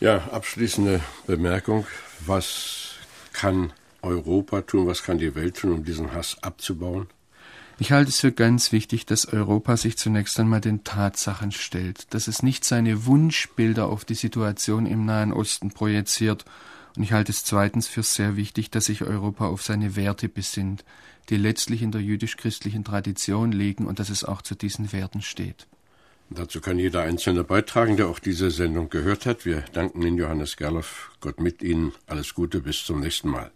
Ja, 0.00 0.28
abschließende 0.30 1.00
Bemerkung. 1.26 1.86
Was 2.26 2.94
kann 3.32 3.72
Europa 4.02 4.62
tun, 4.62 4.86
was 4.86 5.02
kann 5.02 5.18
die 5.18 5.34
Welt 5.34 5.58
tun, 5.58 5.72
um 5.72 5.84
diesen 5.84 6.14
Hass 6.14 6.42
abzubauen? 6.42 7.06
Ich 7.78 7.92
halte 7.92 8.10
es 8.10 8.20
für 8.20 8.32
ganz 8.32 8.72
wichtig, 8.72 9.06
dass 9.06 9.26
Europa 9.26 9.76
sich 9.76 9.96
zunächst 9.96 10.38
einmal 10.38 10.60
den 10.60 10.84
Tatsachen 10.84 11.50
stellt, 11.50 12.12
dass 12.12 12.28
es 12.28 12.42
nicht 12.42 12.64
seine 12.64 13.06
Wunschbilder 13.06 13.86
auf 13.86 14.04
die 14.04 14.14
Situation 14.14 14.84
im 14.84 15.06
Nahen 15.06 15.32
Osten 15.32 15.70
projiziert. 15.70 16.44
Und 16.96 17.02
ich 17.02 17.12
halte 17.12 17.32
es 17.32 17.44
zweitens 17.44 17.88
für 17.88 18.02
sehr 18.02 18.36
wichtig, 18.36 18.70
dass 18.70 18.86
sich 18.86 19.02
Europa 19.02 19.46
auf 19.46 19.62
seine 19.62 19.96
Werte 19.96 20.28
besinnt, 20.28 20.84
die 21.28 21.36
letztlich 21.36 21.82
in 21.82 21.92
der 21.92 22.00
jüdisch-christlichen 22.00 22.84
Tradition 22.84 23.52
liegen 23.52 23.86
und 23.86 23.98
dass 23.98 24.10
es 24.10 24.24
auch 24.24 24.42
zu 24.42 24.54
diesen 24.54 24.92
Werten 24.92 25.22
steht. 25.22 25.66
Dazu 26.30 26.60
kann 26.60 26.78
jeder 26.78 27.02
Einzelne 27.02 27.42
beitragen, 27.42 27.96
der 27.96 28.08
auch 28.08 28.20
diese 28.20 28.50
Sendung 28.50 28.88
gehört 28.88 29.26
hat. 29.26 29.44
Wir 29.44 29.64
danken 29.72 30.02
Ihnen, 30.02 30.16
Johannes 30.16 30.56
Gerloff. 30.56 31.10
Gott 31.20 31.40
mit 31.40 31.60
Ihnen. 31.62 31.92
Alles 32.06 32.34
Gute, 32.34 32.60
bis 32.60 32.84
zum 32.84 33.00
nächsten 33.00 33.28
Mal. 33.28 33.50